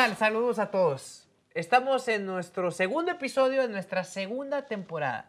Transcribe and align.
Saludos 0.00 0.58
a 0.58 0.70
todos. 0.70 1.28
Estamos 1.52 2.08
en 2.08 2.24
nuestro 2.24 2.70
segundo 2.70 3.10
episodio 3.10 3.60
de 3.60 3.68
nuestra 3.68 4.02
segunda 4.02 4.64
temporada. 4.64 5.26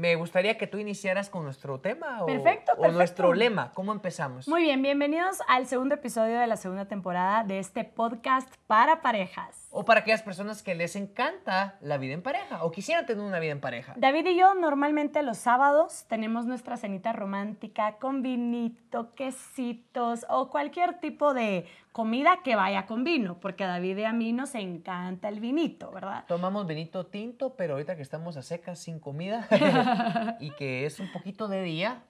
Me 0.00 0.14
gustaría 0.14 0.56
que 0.56 0.66
tú 0.66 0.78
iniciaras 0.78 1.28
con 1.28 1.44
nuestro 1.44 1.78
tema 1.78 2.22
o, 2.22 2.26
Perfecto, 2.26 2.72
o 2.78 2.90
nuestro 2.90 3.34
lema. 3.34 3.70
¿Cómo 3.74 3.92
empezamos? 3.92 4.48
Muy 4.48 4.62
bien, 4.62 4.80
bienvenidos 4.80 5.40
al 5.46 5.66
segundo 5.66 5.96
episodio 5.96 6.38
de 6.38 6.46
la 6.46 6.56
segunda 6.56 6.86
temporada 6.86 7.44
de 7.44 7.58
este 7.58 7.84
podcast 7.84 8.50
para 8.66 9.02
parejas. 9.02 9.68
O 9.70 9.84
para 9.84 10.00
aquellas 10.00 10.22
personas 10.22 10.62
que 10.62 10.74
les 10.74 10.96
encanta 10.96 11.76
la 11.82 11.98
vida 11.98 12.14
en 12.14 12.22
pareja 12.22 12.64
o 12.64 12.70
quisieran 12.70 13.04
tener 13.04 13.22
una 13.22 13.40
vida 13.40 13.52
en 13.52 13.60
pareja. 13.60 13.92
David 13.94 14.24
y 14.28 14.38
yo 14.38 14.54
normalmente 14.54 15.22
los 15.22 15.36
sábados 15.36 16.06
tenemos 16.08 16.46
nuestra 16.46 16.78
cenita 16.78 17.12
romántica 17.12 17.98
con 17.98 18.22
vinito, 18.22 19.14
quesitos 19.14 20.24
o 20.30 20.48
cualquier 20.48 20.98
tipo 21.00 21.34
de 21.34 21.66
comida 21.92 22.38
que 22.44 22.54
vaya 22.56 22.86
con 22.86 23.04
vino, 23.04 23.38
porque 23.40 23.64
a 23.64 23.68
David 23.68 23.98
y 23.98 24.04
a 24.04 24.12
mí 24.12 24.32
nos 24.32 24.54
encanta 24.54 25.28
el 25.28 25.40
vinito, 25.40 25.90
¿verdad? 25.90 26.24
Tomamos 26.28 26.66
vinito 26.66 27.06
tinto, 27.06 27.54
pero 27.56 27.74
ahorita 27.74 27.96
que 27.96 28.02
estamos 28.02 28.36
a 28.36 28.42
secas 28.42 28.78
sin 28.78 29.00
comida 29.00 29.46
y 30.40 30.50
que 30.52 30.86
es 30.86 31.00
un 31.00 31.10
poquito 31.12 31.48
de 31.48 31.62
día, 31.62 32.02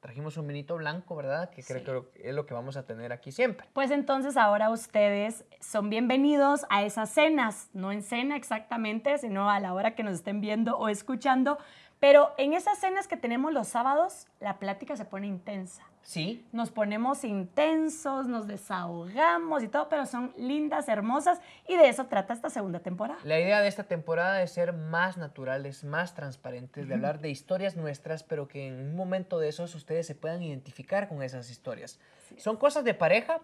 trajimos 0.00 0.36
un 0.36 0.46
vinito 0.46 0.76
blanco, 0.76 1.16
¿verdad? 1.16 1.50
Que 1.50 1.62
creo 1.62 2.12
que 2.12 2.28
es 2.28 2.34
lo 2.34 2.46
que 2.46 2.54
vamos 2.54 2.76
a 2.76 2.86
tener 2.86 3.12
aquí 3.12 3.32
siempre. 3.32 3.66
Pues 3.72 3.90
entonces 3.90 4.36
ahora 4.36 4.70
ustedes 4.70 5.44
son 5.60 5.90
bienvenidos 5.90 6.64
a 6.70 6.84
esas 6.84 7.10
cenas, 7.10 7.70
no 7.72 7.90
en 7.92 8.02
cena 8.02 8.36
exactamente, 8.36 9.18
sino 9.18 9.50
a 9.50 9.58
la 9.58 9.74
hora 9.74 9.94
que 9.94 10.02
nos 10.02 10.14
estén 10.14 10.40
viendo 10.40 10.78
o 10.78 10.88
escuchando. 10.88 11.58
Pero 12.06 12.32
en 12.38 12.52
esas 12.52 12.78
cenas 12.78 13.08
que 13.08 13.16
tenemos 13.16 13.52
los 13.52 13.66
sábados, 13.66 14.28
la 14.38 14.60
plática 14.60 14.96
se 14.96 15.04
pone 15.04 15.26
intensa. 15.26 15.82
Sí, 16.02 16.46
Nos 16.52 16.70
ponemos 16.70 17.24
intensos, 17.24 18.28
nos 18.28 18.46
desahogamos 18.46 19.64
y 19.64 19.66
todo, 19.66 19.88
pero 19.88 20.06
son 20.06 20.32
lindas, 20.36 20.88
hermosas 20.88 21.40
y 21.66 21.74
de 21.74 21.88
eso 21.88 22.06
trata 22.06 22.32
esta 22.32 22.48
segunda 22.48 22.78
temporada. 22.78 23.18
La 23.24 23.40
idea 23.40 23.60
de 23.60 23.66
esta 23.66 23.82
temporada 23.82 24.40
es 24.40 24.52
ser 24.52 24.72
más 24.72 25.16
naturales, 25.16 25.82
más 25.82 26.14
transparentes, 26.14 26.86
de 26.86 26.94
hablar 26.94 27.18
de 27.18 27.30
historias 27.30 27.74
nuestras, 27.74 28.22
pero 28.22 28.46
que 28.46 28.68
en 28.68 28.74
un 28.74 28.94
momento 28.94 29.40
de 29.40 29.48
esos 29.48 29.74
ustedes 29.74 30.06
se 30.06 30.14
puedan 30.14 30.44
identificar 30.44 31.08
con 31.08 31.24
esas 31.24 31.50
historias. 31.50 31.98
Son 32.36 32.56
cosas 32.56 32.84
de 32.84 32.94
pareja 32.94 33.40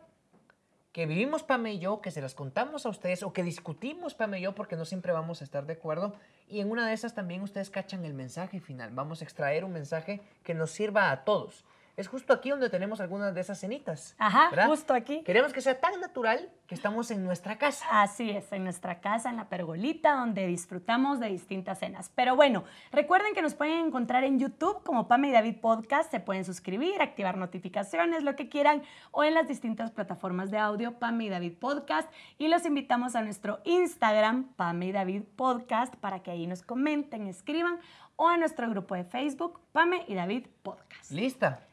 que 0.92 1.06
vivimos 1.06 1.42
Pame 1.42 1.72
y 1.72 1.78
yo, 1.78 2.00
que 2.02 2.10
se 2.10 2.20
las 2.20 2.34
contamos 2.34 2.84
a 2.84 2.90
ustedes 2.90 3.22
o 3.22 3.32
que 3.32 3.42
discutimos 3.42 4.14
Pame 4.14 4.38
y 4.38 4.42
yo 4.42 4.54
porque 4.54 4.76
no 4.76 4.84
siempre 4.84 5.12
vamos 5.12 5.40
a 5.40 5.44
estar 5.44 5.66
de 5.66 5.72
acuerdo. 5.72 6.14
Y 6.48 6.60
en 6.60 6.70
una 6.70 6.86
de 6.86 6.92
esas 6.92 7.14
también 7.14 7.42
ustedes 7.42 7.70
cachan 7.70 8.04
el 8.04 8.12
mensaje 8.12 8.60
final. 8.60 8.90
Vamos 8.92 9.22
a 9.22 9.24
extraer 9.24 9.64
un 9.64 9.72
mensaje 9.72 10.20
que 10.44 10.54
nos 10.54 10.70
sirva 10.70 11.10
a 11.10 11.24
todos. 11.24 11.64
Es 11.94 12.08
justo 12.08 12.32
aquí 12.32 12.48
donde 12.48 12.70
tenemos 12.70 13.00
algunas 13.00 13.34
de 13.34 13.42
esas 13.42 13.60
cenitas. 13.60 14.14
Ajá, 14.18 14.48
¿verdad? 14.50 14.66
justo 14.66 14.94
aquí. 14.94 15.22
Queremos 15.24 15.52
que 15.52 15.60
sea 15.60 15.78
tan 15.78 16.00
natural 16.00 16.48
que 16.66 16.74
estamos 16.74 17.10
en 17.10 17.22
nuestra 17.22 17.58
casa. 17.58 17.84
Así 17.90 18.30
es, 18.30 18.50
en 18.50 18.64
nuestra 18.64 19.00
casa, 19.00 19.28
en 19.28 19.36
la 19.36 19.50
pergolita, 19.50 20.14
donde 20.14 20.46
disfrutamos 20.46 21.20
de 21.20 21.28
distintas 21.28 21.80
cenas. 21.80 22.10
Pero 22.14 22.34
bueno, 22.34 22.64
recuerden 22.92 23.34
que 23.34 23.42
nos 23.42 23.54
pueden 23.54 23.86
encontrar 23.86 24.24
en 24.24 24.38
YouTube 24.38 24.82
como 24.84 25.06
Pame 25.06 25.28
y 25.28 25.32
David 25.32 25.56
Podcast. 25.60 26.10
Se 26.10 26.18
pueden 26.18 26.46
suscribir, 26.46 27.02
activar 27.02 27.36
notificaciones, 27.36 28.22
lo 28.22 28.36
que 28.36 28.48
quieran, 28.48 28.82
o 29.10 29.22
en 29.22 29.34
las 29.34 29.46
distintas 29.46 29.90
plataformas 29.90 30.50
de 30.50 30.56
audio 30.56 30.98
Pame 30.98 31.24
y 31.24 31.28
David 31.28 31.58
Podcast. 31.58 32.10
Y 32.38 32.48
los 32.48 32.64
invitamos 32.64 33.16
a 33.16 33.22
nuestro 33.22 33.60
Instagram, 33.64 34.54
Pame 34.54 34.86
y 34.86 34.92
David 34.92 35.24
Podcast, 35.36 35.94
para 35.96 36.22
que 36.22 36.30
ahí 36.30 36.46
nos 36.46 36.62
comenten, 36.62 37.26
escriban, 37.26 37.78
o 38.16 38.28
a 38.28 38.38
nuestro 38.38 38.70
grupo 38.70 38.94
de 38.94 39.04
Facebook, 39.04 39.60
Pame 39.72 40.04
y 40.08 40.14
David 40.14 40.46
Podcast. 40.62 41.10
¿Lista? 41.10 41.66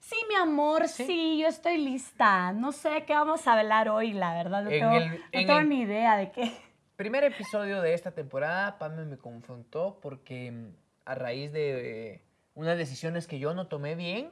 Sí, 0.00 0.16
mi 0.28 0.34
amor, 0.34 0.88
Sí. 0.88 1.04
sí, 1.04 1.38
yo 1.40 1.46
estoy 1.48 1.78
lista. 1.78 2.52
No 2.52 2.72
sé 2.72 2.88
de 2.90 3.04
qué 3.04 3.12
vamos 3.12 3.46
a 3.46 3.58
hablar 3.58 3.88
hoy, 3.88 4.12
la 4.12 4.34
verdad. 4.34 4.62
No 4.64 4.70
En 4.70 4.80
tengo, 4.80 4.96
el- 4.96 5.08
no 5.10 5.14
en 5.32 5.46
tengo 5.46 5.60
el- 5.60 5.68
ni 5.68 5.80
idea 5.82 6.16
de 6.16 6.30
qué. 6.32 6.52
Primer 6.96 7.22
episodio 7.24 7.80
de 7.80 7.94
esta 7.94 8.10
temporada, 8.10 8.78
Pame 8.78 9.04
me 9.04 9.16
confrontó 9.18 9.98
porque 10.02 10.50
mm, 10.50 10.66
a 11.04 11.14
raíz 11.14 11.52
de 11.52 12.12
eh, 12.14 12.22
unas 12.54 12.76
decisiones 12.76 13.26
que 13.26 13.38
yo 13.38 13.54
no 13.54 13.66
tomé 13.68 13.94
bien, 13.94 14.30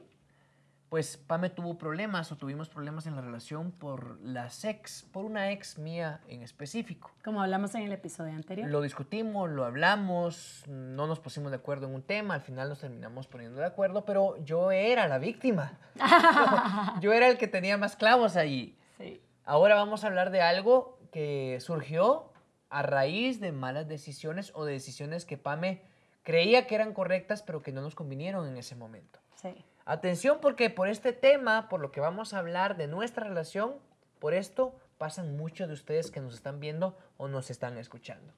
pues 0.89 1.17
Pame 1.17 1.51
tuvo 1.51 1.77
problemas 1.77 2.31
o 2.31 2.35
tuvimos 2.35 2.67
problemas 2.67 3.05
en 3.05 3.15
la 3.15 3.21
relación 3.21 3.71
por 3.71 4.19
las 4.21 4.65
ex, 4.65 5.05
por 5.11 5.23
una 5.23 5.51
ex 5.51 5.77
mía 5.77 6.21
en 6.27 6.41
específico. 6.41 7.11
Como 7.23 7.41
hablamos 7.41 7.75
en 7.75 7.83
el 7.83 7.91
episodio 7.91 8.33
anterior. 8.33 8.67
Lo 8.69 8.81
discutimos, 8.81 9.51
lo 9.51 9.65
hablamos, 9.65 10.63
no 10.67 11.05
nos 11.05 11.19
pusimos 11.19 11.51
de 11.51 11.57
acuerdo 11.57 11.87
en 11.87 11.93
un 11.93 12.01
tema, 12.01 12.33
al 12.33 12.41
final 12.41 12.69
nos 12.69 12.79
terminamos 12.79 13.27
poniendo 13.27 13.59
de 13.59 13.67
acuerdo, 13.67 14.03
pero 14.03 14.43
yo 14.43 14.71
era 14.71 15.07
la 15.07 15.19
víctima. 15.19 15.77
yo 17.01 17.13
era 17.13 17.27
el 17.27 17.37
que 17.37 17.47
tenía 17.47 17.77
más 17.77 17.95
clavos 17.95 18.35
allí. 18.35 18.75
Sí. 18.97 19.21
Ahora 19.45 19.75
vamos 19.75 20.03
a 20.03 20.07
hablar 20.07 20.31
de 20.31 20.41
algo 20.41 20.97
que 21.11 21.59
surgió 21.61 22.33
a 22.69 22.81
raíz 22.81 23.39
de 23.39 23.51
malas 23.51 23.87
decisiones 23.87 24.51
o 24.55 24.65
de 24.65 24.73
decisiones 24.73 25.25
que 25.25 25.37
Pame 25.37 25.83
creía 26.23 26.65
que 26.65 26.75
eran 26.75 26.93
correctas 26.93 27.43
pero 27.43 27.61
que 27.61 27.71
no 27.71 27.81
nos 27.81 27.93
convinieron 27.93 28.47
en 28.47 28.57
ese 28.57 28.75
momento. 28.75 29.19
Sí. 29.35 29.65
Atención 29.89 30.37
porque 30.39 30.69
por 30.69 30.87
este 30.87 31.13
tema, 31.13 31.67
por 31.67 31.79
lo 31.79 31.91
que 31.91 31.99
vamos 31.99 32.35
a 32.35 32.37
hablar 32.37 32.77
de 32.77 32.85
nuestra 32.85 33.27
relación, 33.27 33.73
por 34.19 34.35
esto 34.35 34.75
pasan 34.99 35.35
muchos 35.35 35.67
de 35.67 35.73
ustedes 35.73 36.11
que 36.11 36.21
nos 36.21 36.35
están 36.35 36.59
viendo 36.59 36.95
o 37.17 37.27
nos 37.27 37.49
están 37.49 37.75
escuchando. 37.75 38.31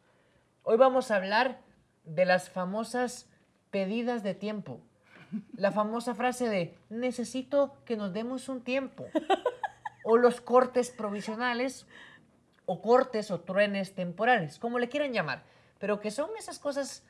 Hoy 0.64 0.78
vamos 0.78 1.12
a 1.12 1.18
hablar 1.18 1.60
de 2.06 2.24
las 2.24 2.50
famosas 2.50 3.30
pedidas 3.70 4.24
de 4.24 4.34
tiempo. 4.34 4.80
La 5.58 5.74
famosa 5.74 6.16
frase 6.16 6.48
de 6.48 6.78
necesito 6.90 7.76
que 7.84 7.98
nos 7.98 8.14
demos 8.14 8.48
un 8.48 8.64
tiempo. 8.64 9.08
O 10.04 10.18
los 10.18 10.42
cortes 10.42 10.90
provisionales 10.90 11.86
o 12.66 12.82
cortes 12.82 13.30
o 13.30 13.42
truenes 13.42 13.94
temporales, 13.94 14.58
como 14.58 14.80
le 14.80 14.90
quieran 14.90 15.14
llamar. 15.14 15.44
Pero 15.78 16.00
que 16.00 16.10
son 16.10 16.32
esas 16.40 16.58
cosas, 16.58 17.06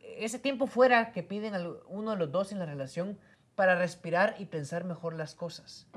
ese 0.00 0.38
tiempo 0.38 0.68
fuera 0.68 1.10
que 1.10 1.24
piden 1.24 1.54
uno 1.88 2.12
de 2.12 2.16
los 2.18 2.30
dos 2.30 2.52
en 2.52 2.60
la 2.60 2.66
relación 2.66 3.18
para 3.56 3.74
respirar 3.74 4.36
y 4.38 4.44
pensar 4.44 4.84
mejor 4.84 5.14
las 5.14 5.34
cosas 5.34 5.88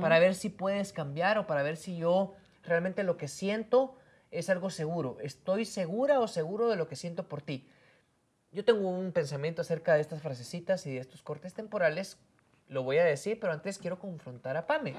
para 0.00 0.18
ver 0.20 0.34
si 0.34 0.48
puedes 0.48 0.92
cambiar 0.92 1.36
o 1.36 1.46
para 1.46 1.62
ver 1.62 1.76
si 1.76 1.96
yo 1.98 2.34
realmente 2.62 3.02
lo 3.02 3.16
que 3.16 3.28
siento 3.28 3.96
es 4.30 4.48
algo 4.48 4.70
seguro. 4.70 5.18
¿Estoy 5.20 5.64
segura 5.64 6.20
o 6.20 6.28
seguro 6.28 6.68
de 6.68 6.76
lo 6.76 6.86
que 6.86 6.96
siento 6.96 7.28
por 7.28 7.42
ti? 7.42 7.68
Yo 8.52 8.64
tengo 8.64 8.88
un 8.88 9.12
pensamiento 9.12 9.62
acerca 9.62 9.94
de 9.94 10.00
estas 10.00 10.22
frasecitas 10.22 10.86
y 10.86 10.94
de 10.94 11.00
estos 11.00 11.22
cortes 11.22 11.54
temporales. 11.54 12.18
Lo 12.68 12.84
voy 12.84 12.98
a 12.98 13.04
decir, 13.04 13.38
pero 13.40 13.52
antes 13.52 13.78
quiero 13.78 13.98
confrontar 13.98 14.56
a 14.56 14.66
Pame. 14.66 14.94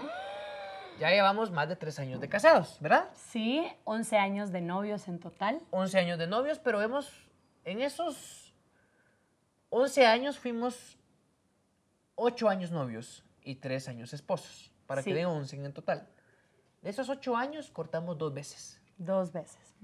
Ya 1.00 1.10
llevamos 1.12 1.52
más 1.52 1.70
de 1.70 1.78
tres 1.78 2.00
años 2.00 2.20
de 2.20 2.28
casados, 2.28 2.78
¿verdad? 2.82 3.10
Sí, 3.16 3.66
11 3.86 4.18
años 4.18 4.52
de 4.52 4.60
novios 4.60 5.08
en 5.08 5.20
total. 5.20 5.62
11 5.72 5.98
años 5.98 6.20
de 6.20 6.28
novios, 6.28 6.60
pero 6.60 6.82
hemos, 6.82 7.30
en 7.64 7.82
esos 7.82 8.54
11 9.70 10.06
años 10.06 10.38
fuimos 10.38 10.99
8 12.20 12.50
años 12.50 12.72
novios 12.72 13.24
y 13.44 13.56
3 13.56 13.88
años 13.88 14.14
esposos, 14.14 14.72
para 14.86 15.02
que 15.02 15.14
den 15.14 15.26
11 15.26 15.56
en 15.56 15.74
total. 15.74 16.08
De 16.82 16.90
esos 16.90 17.10
8 17.10 17.36
años 17.36 17.72
cortamos 17.72 18.18
dos 18.18 18.34
veces. 18.34 18.82
Dos 18.98 19.32
veces. 19.32 19.76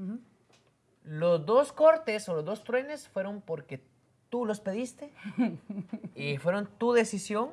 Los 1.03 1.45
dos 1.45 1.71
cortes 1.71 2.27
o 2.29 2.35
los 2.35 2.45
dos 2.45 2.63
truenes 2.63 3.07
fueron 3.07 3.41
porque 3.41 3.83
tú 4.29 4.45
los 4.45 4.59
pediste 4.59 5.13
y 6.15 6.37
fueron 6.37 6.67
tu 6.77 6.91
decisión. 6.91 7.51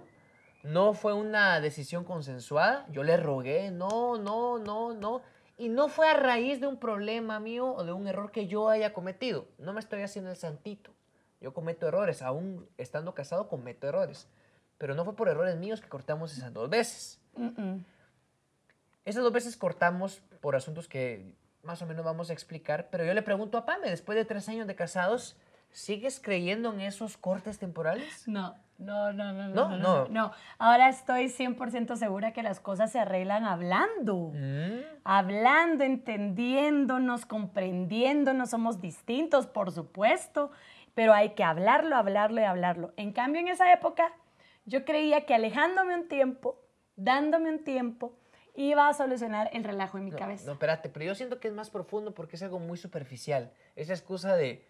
No 0.65 0.95
fue 0.95 1.13
una 1.13 1.61
decisión 1.61 2.05
consensuada. 2.05 2.87
Yo 2.91 3.03
le 3.03 3.17
rogué, 3.17 3.71
no, 3.71 4.17
no, 4.19 4.59
no, 4.59 4.95
no. 4.95 5.23
Y 5.59 5.69
no 5.69 5.89
fue 5.89 6.09
a 6.09 6.15
raíz 6.15 6.61
de 6.61 6.67
un 6.67 6.77
problema 6.77 7.39
mío 7.41 7.73
o 7.73 7.85
de 7.85 7.93
un 7.93 8.07
error 8.07 8.33
que 8.33 8.47
yo 8.47 8.69
haya 8.69 8.93
cometido. 8.93 9.47
No 9.59 9.73
me 9.73 9.81
estoy 9.81 10.03
haciendo 10.03 10.31
el 10.31 10.37
santito. 10.37 10.93
Yo 11.41 11.53
cometo 11.53 11.89
errores, 11.89 12.23
aún 12.23 12.69
estando 12.79 13.15
casado 13.15 13.49
cometo 13.49 13.89
errores. 13.89 14.29
Pero 14.83 14.97
no 14.97 15.05
fue 15.05 15.15
por 15.15 15.29
errores 15.29 15.57
míos 15.59 15.81
que 15.81 15.89
cortamos 15.89 16.37
esas 16.37 16.53
dos 16.53 16.69
veces. 16.69 17.21
Esas 19.05 19.23
dos 19.23 19.33
veces 19.33 19.57
cortamos 19.57 20.21
por 20.41 20.57
asuntos 20.57 20.89
que 20.89 21.37
más 21.63 21.81
o 21.83 21.87
menos 21.87 22.05
vamos 22.05 22.31
a 22.31 22.33
explicar, 22.33 22.89
pero 22.91 23.05
yo 23.05 23.15
le 23.15 23.23
pregunto 23.23 23.57
a 23.57 23.65
Pame, 23.65 23.89
después 23.89 24.17
de 24.17 24.25
tres 24.25 24.49
años 24.49 24.67
de 24.67 24.75
casados, 24.75 25.37
¿sigues 25.71 26.19
creyendo 26.19 26.73
en 26.73 26.81
esos 26.81 27.17
cortes 27.17 27.61
temporales? 27.61 28.27
No, 28.27 28.57
no, 28.79 29.13
no, 29.13 29.33
no, 29.33 29.49
No, 29.51 29.55
no, 29.55 29.69
no, 29.69 29.77
no. 29.77 29.79
no, 29.79 30.09
no. 30.09 30.33
Ahora 30.59 30.89
estoy 30.89 31.27
100% 31.27 31.95
segura 31.95 32.33
que 32.33 32.43
las 32.43 32.59
cosas 32.59 32.91
se 32.91 32.99
arreglan 32.99 33.45
hablando. 33.45 34.33
Mm, 34.35 34.81
Hablando, 35.05 35.85
entendiéndonos, 35.85 37.25
comprendiéndonos, 37.25 38.51
somos 38.51 38.81
distintos, 38.81 39.47
por 39.47 39.71
supuesto, 39.71 40.51
pero 40.97 41.15
hay 41.15 41.35
que 41.35 41.45
hablarlo, 41.45 41.95
hablarlo 41.95 42.41
y 42.41 42.45
hablarlo. 42.45 42.93
En 42.97 43.13
cambio, 43.13 43.41
en 43.41 43.47
esa 43.47 43.73
época, 43.73 44.13
yo 44.65 44.85
creía 44.85 45.27
que 45.27 45.35
alejándome 45.35 45.95
un 45.95 46.09
tiempo, 46.09 46.61
dándome 46.97 47.51
un 47.51 47.65
tiempo, 47.65 48.19
iba 48.55 48.89
a 48.89 48.95
solucionar 48.95 49.51
el 49.53 49.65
relajo 49.65 49.99
en 49.99 50.05
mi 50.05 50.11
no, 50.11 50.19
cabeza. 50.19 50.47
no, 50.47 50.53
espérate, 50.53 50.89
pero 50.89 51.07
yo 51.07 51.15
siento 51.15 51.41
que 51.41 51.49
es 51.49 51.55
más 51.55 51.71
profundo 51.71 52.15
porque 52.15 52.37
es 52.37 52.43
algo 52.43 52.59
muy 52.59 52.77
superficial. 52.77 53.53
Esa 53.77 53.93
excusa 53.93 54.37
de, 54.37 54.67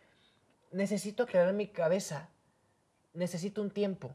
necesito 0.70 1.24
aclarar 1.24 1.54
mi 1.54 1.68
cabeza, 1.68 2.30
necesito 3.12 3.62
un 3.62 3.70
tiempo. 3.70 4.14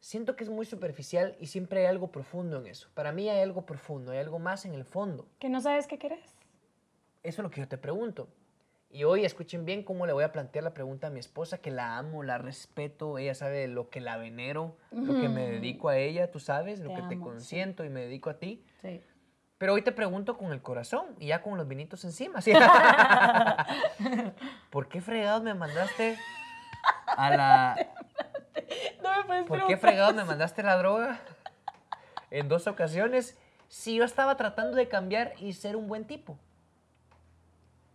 Siento 0.00 0.36
que 0.36 0.44
es 0.44 0.50
muy 0.50 0.66
superficial 0.66 1.36
y 1.40 1.46
siempre 1.46 1.80
hay 1.80 1.86
algo 1.86 2.10
profundo 2.10 2.58
en 2.58 2.66
eso. 2.66 2.88
Para 2.92 3.12
mí 3.12 3.28
hay 3.28 3.40
algo 3.40 3.64
profundo, 3.64 4.12
hay 4.12 4.18
algo 4.18 4.38
más 4.38 4.66
en 4.66 4.74
el 4.74 4.84
fondo. 4.84 5.26
¿Que 5.38 5.48
no 5.48 5.60
sabes 5.60 5.86
qué 5.86 5.98
querés? 5.98 6.34
Eso 7.22 7.40
es 7.40 7.44
lo 7.44 7.50
que 7.50 7.62
yo 7.62 7.68
te 7.68 7.78
pregunto. 7.78 8.28
Y 8.94 9.02
hoy 9.02 9.24
escuchen 9.24 9.64
bien 9.64 9.82
cómo 9.82 10.06
le 10.06 10.12
voy 10.12 10.22
a 10.22 10.30
plantear 10.30 10.62
la 10.62 10.72
pregunta 10.72 11.08
a 11.08 11.10
mi 11.10 11.18
esposa, 11.18 11.58
que 11.58 11.72
la 11.72 11.98
amo, 11.98 12.22
la 12.22 12.38
respeto, 12.38 13.18
ella 13.18 13.34
sabe 13.34 13.66
lo 13.66 13.90
que 13.90 14.00
la 14.00 14.16
venero, 14.18 14.76
lo 14.92 15.20
que 15.20 15.28
me 15.28 15.50
dedico 15.50 15.88
a 15.88 15.96
ella, 15.96 16.30
tú 16.30 16.38
sabes, 16.38 16.78
lo 16.78 16.94
que 16.94 17.02
te 17.02 17.16
sí. 17.16 17.20
consiento 17.20 17.84
y 17.84 17.88
me 17.88 18.02
dedico 18.02 18.30
a 18.30 18.38
ti. 18.38 18.64
Sí. 18.82 19.02
Pero 19.58 19.72
hoy 19.74 19.82
te 19.82 19.90
pregunto 19.90 20.38
con 20.38 20.52
el 20.52 20.62
corazón 20.62 21.06
y 21.18 21.26
ya 21.26 21.42
con 21.42 21.56
los 21.56 21.66
vinitos 21.66 22.04
encima. 22.04 22.40
¿sí? 22.40 22.52
¿Por 24.70 24.88
qué 24.88 25.00
fregados 25.00 25.42
me 25.42 25.54
mandaste 25.54 26.16
a 27.16 27.36
la... 27.36 27.88
No 29.02 29.10
me 29.10 29.24
puedes 29.24 29.44
¿Por 29.46 29.66
qué 29.66 29.76
fregados 29.76 30.14
me 30.14 30.22
mandaste 30.22 30.62
la 30.62 30.76
droga 30.76 31.18
en 32.30 32.46
dos 32.46 32.68
ocasiones 32.68 33.36
si 33.66 33.96
yo 33.96 34.04
estaba 34.04 34.36
tratando 34.36 34.76
de 34.76 34.86
cambiar 34.86 35.34
y 35.40 35.52
ser 35.54 35.74
un 35.74 35.88
buen 35.88 36.06
tipo? 36.06 36.38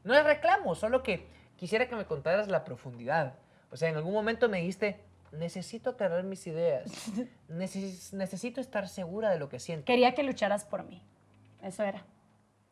No 0.04 0.14
es 0.16 0.24
reclamo, 0.24 0.76
solo 0.76 1.04
que 1.04 1.28
quisiera 1.58 1.88
que 1.88 1.96
me 1.96 2.06
contaras 2.06 2.48
la 2.48 2.64
profundidad. 2.64 3.36
O 3.72 3.78
sea, 3.78 3.90
en 3.90 3.96
algún 3.98 4.14
momento 4.14 4.50
me 4.50 4.60
dijiste, 4.60 5.00
necesito 5.32 5.92
aclarar 5.92 6.24
mis 6.24 6.46
ideas, 6.48 6.86
neces- 7.50 8.14
necesito 8.14 8.62
estar 8.62 8.88
segura 8.88 9.30
de 9.30 9.40
lo 9.40 9.50
que 9.50 9.60
siento. 9.60 9.86
Quería 9.86 10.16
que 10.16 10.24
lucharas 10.24 10.66
por 10.66 10.84
mí. 10.84 11.02
Eso 11.62 11.84
era. 11.84 12.04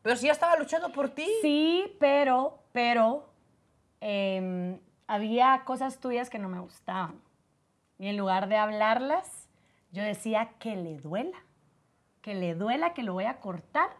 Pero 0.02 0.16
si 0.16 0.26
ya 0.26 0.32
estaba 0.32 0.56
luchando 0.56 0.90
por 0.92 1.10
ti. 1.10 1.26
Sí, 1.42 1.96
pero, 2.00 2.62
pero 2.72 3.28
em, 4.00 4.78
había 5.06 5.62
cosas 5.64 5.98
tuyas 6.00 6.30
que 6.30 6.38
no 6.38 6.48
me 6.48 6.60
gustaban. 6.60 7.20
Y 7.98 8.06
en 8.08 8.16
lugar 8.16 8.48
de 8.48 8.56
hablarlas, 8.56 9.48
yo 9.92 10.02
decía 10.02 10.50
que 10.58 10.76
le 10.76 10.96
duela, 10.98 11.36
que 12.22 12.34
le 12.34 12.54
duela, 12.54 12.94
que 12.94 13.02
lo 13.02 13.12
voy 13.12 13.24
a 13.24 13.38
cortar 13.40 13.90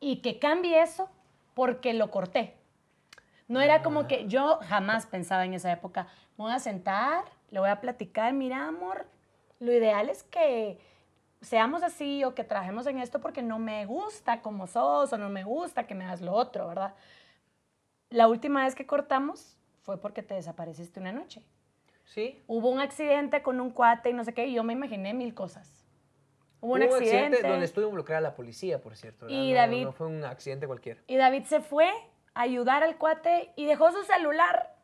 y 0.00 0.16
que 0.22 0.38
cambie 0.38 0.80
eso 0.82 1.08
porque 1.54 1.92
lo 1.92 2.10
corté. 2.10 2.56
No 3.48 3.60
era 3.60 3.82
como 3.82 4.06
que 4.06 4.26
yo 4.28 4.58
jamás 4.62 5.06
pensaba 5.06 5.44
en 5.44 5.54
esa 5.54 5.70
época, 5.72 6.06
me 6.38 6.44
voy 6.44 6.52
a 6.52 6.58
sentar, 6.58 7.24
le 7.50 7.60
voy 7.60 7.68
a 7.68 7.80
platicar, 7.80 8.32
mira 8.32 8.66
amor, 8.66 9.06
lo 9.60 9.72
ideal 9.72 10.08
es 10.08 10.22
que 10.24 10.78
seamos 11.40 11.82
así 11.82 12.24
o 12.24 12.34
que 12.34 12.44
trabajemos 12.44 12.86
en 12.86 12.98
esto 12.98 13.20
porque 13.20 13.42
no 13.42 13.58
me 13.58 13.84
gusta 13.84 14.40
como 14.42 14.66
sos 14.66 15.12
o 15.12 15.18
no 15.18 15.28
me 15.28 15.44
gusta 15.44 15.86
que 15.86 15.94
me 15.94 16.04
hagas 16.04 16.20
lo 16.22 16.32
otro, 16.32 16.68
¿verdad? 16.68 16.94
La 18.10 18.28
última 18.28 18.64
vez 18.64 18.74
que 18.74 18.86
cortamos 18.86 19.56
fue 19.82 20.00
porque 20.00 20.22
te 20.22 20.34
desapareciste 20.34 21.00
una 21.00 21.12
noche. 21.12 21.42
Sí. 22.04 22.42
Hubo 22.46 22.68
un 22.70 22.80
accidente 22.80 23.42
con 23.42 23.60
un 23.60 23.70
cuate 23.70 24.10
y 24.10 24.12
no 24.12 24.24
sé 24.24 24.34
qué, 24.34 24.46
y 24.46 24.54
yo 24.54 24.64
me 24.64 24.72
imaginé 24.72 25.14
mil 25.14 25.34
cosas. 25.34 25.84
Hubo 26.60 26.74
un 26.74 26.82
accidente, 26.82 27.42
donde 27.42 27.64
estuvo 27.64 27.86
involucrada 27.86 28.20
la 28.20 28.34
policía, 28.36 28.80
por 28.80 28.96
cierto. 28.96 29.26
¿verdad? 29.26 29.40
Y 29.40 29.50
No- 29.52 29.58
David- 29.58 29.84
No 29.86 29.92
fue 29.92 30.06
un 30.06 30.24
accidente 30.24 30.66
cualquiera. 30.66 31.00
y 31.08 31.16
David 31.16 31.44
se 31.44 31.60
fue 31.60 31.90
ayudar 32.34 32.82
al 32.82 32.96
cuate 32.98 33.52
y 33.56 33.66
dejó 33.66 33.90
su 33.92 34.02
celular 34.04 34.74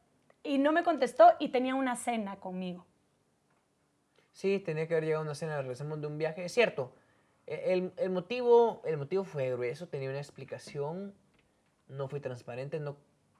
y 0.42 0.58
no 0.58 0.72
me 0.72 0.82
contestó 0.84 1.32
y 1.38 1.48
tenía 1.48 1.74
una 1.74 1.96
cena 1.96 2.36
conmigo. 2.36 2.86
Sí, 4.32 4.60
tenía 4.60 4.86
que 4.86 4.94
haber 4.94 5.04
llegado 5.04 5.22
a 5.22 5.24
una 5.26 5.34
cena, 5.34 5.60
regresamos 5.60 6.00
de 6.00 6.06
un 6.06 6.16
viaje. 6.18 6.44
Es 6.44 6.52
cierto, 6.52 6.92
e- 7.46 7.72
el, 7.72 7.92
el 7.96 8.10
motivo, 8.10 8.82
el 8.84 8.96
motivo 8.96 9.24
fue 9.24 9.50
grueso, 9.50 9.88
tenía 9.88 10.08
una 10.10 10.18
explicación, 10.18 11.14
no 11.88 12.08
fui 12.08 12.20
transparente, 12.20 12.78
no... 12.78 12.96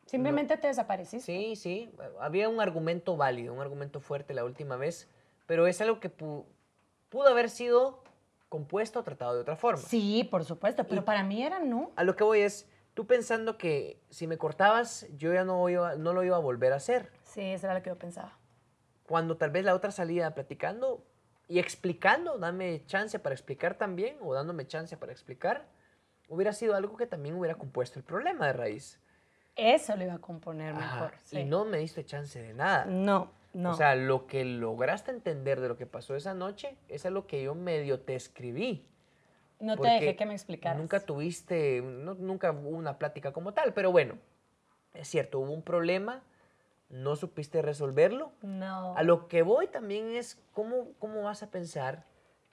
Simplemente 0.07 0.57
te 0.57 0.69
desapareciste. 0.69 1.25
Sí, 1.25 1.55
sí, 1.55 1.93
había 2.19 2.49
un 2.49 2.61
argumento 2.61 3.17
válido, 3.17 3.53
un 3.53 3.61
argumento 3.61 4.01
fuerte 4.01 4.33
la 4.33 4.45
última 4.45 4.77
vez, 4.77 5.07
pero 5.47 5.67
es 5.67 5.81
algo 5.83 6.01
que 6.01 6.11
pu- 6.11 6.45
pudo 7.11 7.29
haber 7.29 7.51
sido 7.51 8.03
compuesto 8.49 9.01
o 9.01 9.03
tratado 9.03 9.35
de 9.35 9.43
otra 9.43 9.55
forma. 9.57 9.83
Sí, 9.83 10.27
por 10.31 10.45
supuesto, 10.47 10.85
pero 10.85 11.03
Y- 11.03 11.05
para 11.05 11.23
mí 11.23 11.43
era 11.45 11.59
no. 11.61 11.93
A 11.95 12.05
lo 12.05 12.17
que 12.17 12.25
voy 12.25 12.41
es, 12.41 12.67
tú 12.99 13.07
pensando 13.07 13.57
que 13.59 14.03
si 14.11 14.27
me 14.27 14.39
cortabas, 14.39 15.07
yo 15.17 15.33
ya 15.33 15.45
no, 15.45 15.69
iba, 15.69 15.95
no 15.95 16.13
lo 16.13 16.25
iba 16.25 16.35
a 16.35 16.41
volver 16.41 16.73
a 16.73 16.77
hacer. 16.79 17.13
Sí, 17.23 17.43
eso 17.43 17.69
era 17.69 17.75
lo 17.75 17.83
que 17.85 17.91
yo 17.91 17.97
pensaba. 17.97 18.37
cuando 19.07 19.37
tal 19.37 19.53
vez 19.53 19.65
la 19.65 19.77
otra 19.77 19.93
salía 19.93 20.35
platicando 20.35 21.07
y 21.47 21.61
explicando, 21.61 22.39
dame 22.39 22.85
chance 22.87 23.21
para 23.21 23.37
explicar 23.37 23.77
también, 23.77 24.17
o 24.21 24.35
dándome 24.35 24.67
chance 24.67 24.97
para 24.97 25.13
explicar, 25.13 25.69
hubiera 26.29 26.53
sido 26.53 26.75
algo 26.75 26.97
que 26.97 27.07
también 27.07 27.37
hubiera 27.37 27.55
compuesto 27.55 28.01
el 28.01 28.05
problema 28.05 28.49
de 28.49 28.55
raíz. 28.55 28.99
Eso 29.55 29.95
lo 29.95 30.03
iba 30.03 30.15
a 30.15 30.19
componer 30.19 30.75
mejor. 30.75 31.13
sí. 31.23 31.39
Y 31.39 31.45
no 31.45 31.65
me 31.67 31.79
diste 31.79 32.05
chance 32.05 32.43
de 32.43 32.53
nada. 32.53 32.85
No, 32.87 33.31
no. 33.55 33.71
O 33.71 33.75
sea, 33.75 33.95
lo 33.95 34.27
que 34.27 34.45
lograste 34.45 35.13
entender 35.13 35.61
de 35.61 35.69
lo 35.69 35.77
que 35.77 35.87
pasó 35.87 36.17
esa 36.17 36.35
noche 36.35 36.77
es 36.89 37.07
algo 37.07 37.29
que 37.29 37.45
yo 37.45 37.55
medio 37.55 38.01
te 38.01 38.17
escribí. 38.17 38.89
No 39.61 39.77
te 39.77 39.89
dejé 39.89 40.17
que 40.17 40.27
me 40.27 40.35
explicaras. 40.35 40.79
Nunca 40.79 41.01
tuviste, 41.01 41.81
no- 41.83 42.15
nunca 42.15 42.53
hubo 42.53 42.69
una 42.71 42.99
plática 42.99 43.33
como 43.33 43.53
tal, 43.53 43.73
pero 43.75 43.91
bueno, 43.93 44.15
es 44.95 45.09
cierto, 45.09 45.39
hubo 45.41 45.53
un 45.53 45.63
problema, 45.63 46.23
no 46.91 47.17
supiste 47.17 47.61
resolverlo. 47.63 48.33
No. 48.43 48.97
A 48.97 49.03
lo 49.03 49.29
que 49.29 49.43
voy 49.43 49.67
también 49.69 50.11
es 50.17 50.39
cómo, 50.53 50.93
cómo 50.99 51.23
vas 51.23 51.43
a 51.43 51.51
pensar 51.51 52.05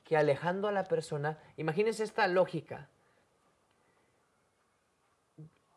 que 0.03 0.17
alejando 0.17 0.67
a 0.67 0.71
la 0.71 0.83
persona, 0.83 1.37
imagínense 1.57 2.03
esta 2.03 2.27
lógica. 2.27 2.89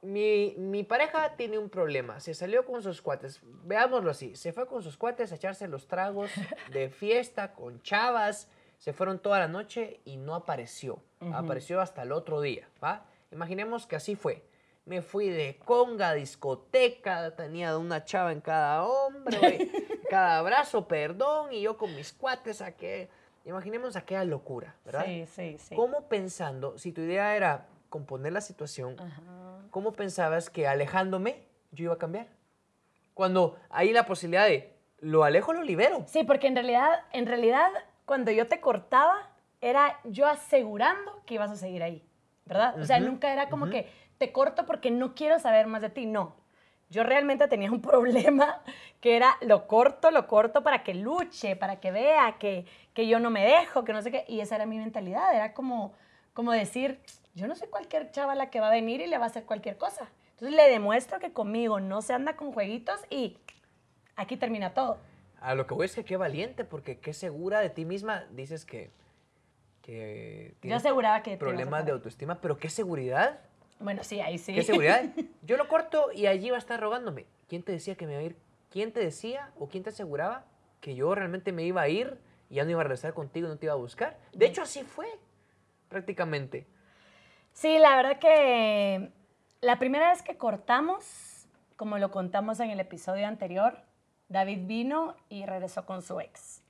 Mi, 0.01 0.55
mi 0.57 0.85
pareja 0.85 1.35
tiene 1.35 1.59
un 1.59 1.69
problema, 1.69 2.21
se 2.21 2.33
salió 2.33 2.65
con 2.65 2.83
sus 2.85 3.03
cuates, 3.03 3.41
veámoslo 3.65 4.13
así, 4.13 4.37
se 4.37 4.53
fue 4.53 4.69
con 4.69 4.81
sus 4.81 4.97
cuates 4.97 5.33
a 5.33 5.35
echarse 5.35 5.67
los 5.67 5.89
tragos 5.89 6.31
de 6.73 6.89
fiesta 6.89 7.53
con 7.53 7.83
chavas, 7.83 8.49
se 8.79 8.93
fueron 8.93 9.19
toda 9.19 9.41
la 9.41 9.49
noche 9.49 10.01
y 10.05 10.17
no 10.17 10.35
apareció, 10.35 11.03
apareció 11.33 11.81
hasta 11.81 12.03
el 12.03 12.13
otro 12.13 12.41
día, 12.41 12.69
¿va? 12.83 13.05
Imaginemos 13.33 13.87
que 13.87 13.97
así 13.97 14.15
fue. 14.15 14.45
Me 14.87 15.03
fui 15.03 15.29
de 15.29 15.59
conga, 15.65 16.15
discoteca, 16.15 17.35
tenía 17.37 17.77
una 17.77 18.05
chava 18.05 18.33
en 18.33 18.41
cada 18.41 18.85
hombro, 18.85 19.39
cada 20.11 20.41
brazo, 20.43 20.89
perdón, 20.89 21.53
y 21.53 21.61
yo 21.61 21.77
con 21.77 21.95
mis 21.95 22.13
cuates 22.13 22.59
saqué. 22.59 23.11
Imaginemos 23.45 23.97
aquella 23.97 24.25
locura, 24.25 24.75
¿verdad? 24.85 25.05
Sí, 25.05 25.27
sí, 25.27 25.57
sí. 25.59 25.75
¿Cómo 25.75 26.09
pensando, 26.09 26.79
si 26.79 26.93
tu 26.93 27.03
idea 27.03 27.37
era 27.37 27.67
componer 27.91 28.33
la 28.33 28.41
situación, 28.41 28.99
Ajá. 28.99 29.23
cómo 29.71 29.93
pensabas 29.93 30.49
que 30.49 30.67
alejándome 30.67 31.45
yo 31.73 31.85
iba 31.85 31.95
a 31.95 31.99
cambiar? 31.99 32.29
Cuando 33.13 33.57
hay 33.69 33.93
la 33.93 34.07
posibilidad 34.07 34.47
de 34.47 34.73
lo 35.01 35.25
alejo, 35.25 35.53
lo 35.53 35.63
libero. 35.63 36.05
Sí, 36.07 36.25
porque 36.25 36.47
en 36.47 36.55
realidad, 36.55 36.91
en 37.13 37.27
realidad, 37.27 37.69
cuando 38.09 38.33
yo 38.33 38.49
te 38.49 38.59
cortaba, 38.59 39.31
era 39.61 40.01
yo 40.03 40.27
asegurando 40.27 41.23
que 41.27 41.35
ibas 41.35 41.51
a 41.51 41.57
seguir 41.57 41.83
ahí, 41.83 42.03
¿verdad? 42.47 42.81
O 42.81 42.85
sea, 42.85 42.99
nunca 42.99 43.33
era 43.33 43.49
como 43.49 43.69
que 43.69 43.89
te 44.17 44.33
corto 44.33 44.67
porque 44.67 44.91
no 44.91 45.15
quiero 45.15 45.39
saber 45.39 45.67
más 45.69 45.83
de 45.83 45.91
ti, 45.91 46.07
no. 46.07 46.35
Yo 46.91 47.03
realmente 47.05 47.47
tenía 47.49 47.71
un 47.71 47.83
problema 47.83 48.63
que 49.01 49.15
era 49.15 49.37
lo 49.43 49.69
corto, 49.69 50.11
lo 50.11 50.27
corto 50.27 50.63
para 50.63 50.83
que 50.83 50.95
luche, 50.95 51.55
para 51.55 51.81
que 51.81 51.93
vea 51.93 52.37
que, 52.39 52.65
que 52.95 53.07
yo 53.07 53.21
no 53.21 53.31
me 53.31 53.45
dejo, 53.45 53.85
que 53.85 53.93
no 53.93 54.01
sé 54.01 54.11
qué. 54.11 54.25
Y 54.27 54.41
esa 54.41 54.57
era 54.57 54.65
mi 54.65 54.79
mentalidad, 54.79 55.35
era 55.37 55.53
como, 55.53 55.93
como 56.33 56.53
decir, 56.53 57.01
yo 57.35 57.47
no 57.47 57.55
soy 57.55 57.69
cualquier 57.69 58.11
chavala 58.11 58.49
que 58.49 58.59
va 58.59 58.69
a 58.69 58.73
venir 58.73 59.03
y 59.03 59.07
le 59.07 59.19
va 59.19 59.25
a 59.25 59.29
hacer 59.29 59.45
cualquier 59.45 59.77
cosa. 59.77 60.09
Entonces 60.31 60.57
le 60.57 60.71
demuestro 60.71 61.19
que 61.21 61.33
conmigo 61.33 61.79
no 61.79 62.01
se 62.01 62.15
anda 62.15 62.37
con 62.37 62.53
jueguitos 62.53 63.01
y 63.11 63.37
aquí 64.17 64.39
termina 64.39 64.73
todo. 64.73 64.99
A 65.41 65.55
lo 65.55 65.67
que 65.67 65.75
voy 65.75 65.87
es 65.87 65.95
que 65.95 66.05
qué 66.05 66.17
valiente, 66.17 66.65
porque 66.65 66.99
qué 66.99 67.13
segura 67.13 67.61
de 67.61 67.71
ti 67.71 67.85
misma 67.85 68.25
dices 68.33 68.65
que, 68.65 68.91
que 69.83 70.55
Yo 70.63 70.77
aseguraba 70.77 71.23
que... 71.23 71.37
problemas 71.37 71.85
de 71.85 71.93
autoestima, 71.93 72.41
pero 72.41 72.59
qué 72.59 72.69
seguridad, 72.69 73.41
Bueno, 73.79 74.03
sí, 74.05 74.21
ahí 74.21 74.39
sí. 74.39 74.55
qué 74.55 74.63
seguridad. 74.63 75.05
Yo 75.43 75.57
lo 75.57 75.69
corto 75.69 76.11
y 76.13 76.27
allí 76.27 76.51
va 76.51 76.57
a 76.57 76.59
estar 76.59 76.81
rogándome. 76.81 77.27
¿Quién 77.49 77.63
te 77.63 77.73
decía 77.73 77.95
que 77.95 78.07
me 78.07 78.13
iba 78.13 78.21
a 78.21 78.25
ir? 78.25 78.37
¿Quién 78.71 78.93
te 78.93 79.01
decía 79.01 79.51
o 79.59 79.69
quién 79.69 79.83
te 79.83 79.91
aseguraba 79.91 80.45
que 80.81 80.95
yo 80.95 81.15
realmente 81.15 81.53
me 81.53 81.63
iba 81.65 81.81
a 81.81 81.89
ir 81.89 82.19
y 82.51 82.57
ya 82.57 82.65
no 82.65 82.71
iba 82.71 82.81
a 82.81 82.85
regresar 82.85 83.15
contigo 83.15 83.47
y 83.47 83.51
no 83.51 83.57
te 83.57 83.65
iba 83.67 83.73
a 83.73 83.77
buscar? 83.77 84.19
De 84.35 84.45
hecho, 84.45 84.61
así 84.61 84.83
fue, 84.83 85.07
prácticamente. 85.89 86.67
Sí, 87.53 87.79
la 87.79 87.97
verdad 87.97 88.19
que 88.19 89.11
la 89.63 89.79
primera 89.79 90.11
vez 90.11 90.23
que 90.23 90.37
cortamos, 90.37 91.47
como 91.77 91.97
lo 91.97 92.11
contamos 92.11 92.61
en 92.61 92.69
el 92.71 92.79
episodio 92.79 93.27
anterior, 93.27 93.81
David 94.29 94.67
vino 94.67 95.15
y 95.29 95.47
regresó 95.47 95.87
con 95.87 96.03
su 96.03 96.21
ex. 96.21 96.63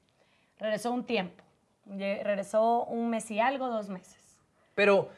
Regresó 0.59 0.93
un 0.93 1.05
tiempo. 1.05 1.43
Regresó 1.87 2.85
un 2.85 3.11
mes 3.11 3.31
y 3.31 3.41
algo, 3.41 3.69
dos 3.69 3.89
meses. 3.89 4.39
Pero 4.75 5.09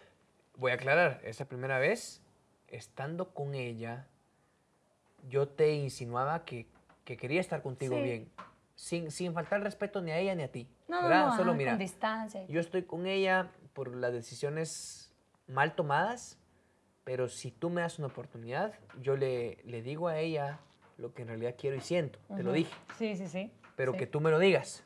voy 0.57 0.73
a 0.73 0.75
aclarar, 0.75 1.21
esa 1.25 1.45
primera 1.47 1.79
vez, 1.79 2.23
estando 2.69 3.35
con 3.35 3.55
ella, 3.55 4.07
yo 5.29 5.49
te 5.49 5.75
insinuaba 5.75 6.45
que, 6.45 6.67
que 7.05 7.17
quería 7.17 7.41
estar 7.41 7.61
contigo 7.63 7.97
Sí. 7.97 8.03
bien, 8.03 8.31
sin, 8.75 9.11
sin 9.11 9.35
faltar 9.35 9.63
respeto 9.63 10.01
ni 10.01 10.11
a 10.13 10.19
ella 10.19 10.35
ni 10.35 10.43
a 10.45 10.53
ti. 10.53 10.69
No, 10.89 11.03
¿verdad? 11.03 11.27
no, 11.27 11.37
Solo 11.37 11.51
ajá, 11.51 11.59
mira, 11.59 11.71
con 11.73 11.79
distancia. 11.79 12.45
yo 12.47 12.61
estoy 12.61 12.85
con 12.85 13.07
ella 13.07 13.51
por 13.75 13.95
las 13.95 14.13
decisiones 14.13 15.13
mal 15.47 15.75
tomadas, 15.75 16.39
pero 17.05 17.29
si 17.29 17.51
tú 17.51 17.69
me 17.71 17.81
das 17.83 17.99
una 17.99 18.09
oportunidad, 18.09 18.73
yo 19.01 19.17
le, 19.17 19.59
le 19.65 19.83
digo 19.83 20.09
a 20.09 20.19
ella 20.19 20.61
lo 21.01 21.13
que 21.15 21.23
en 21.23 21.29
realidad 21.29 21.55
quiero 21.59 21.77
y 21.77 21.81
siento, 21.81 22.19
te 22.37 22.43
lo 22.43 22.53
dije, 22.53 22.73
Sí, 22.99 23.17
sí, 23.17 23.27
sí. 23.27 23.51
pero 23.77 23.93
sí. 23.93 23.99
que 23.99 24.07
tú 24.07 24.21
me 24.21 24.31
lo 24.31 24.39
digas. 24.39 24.85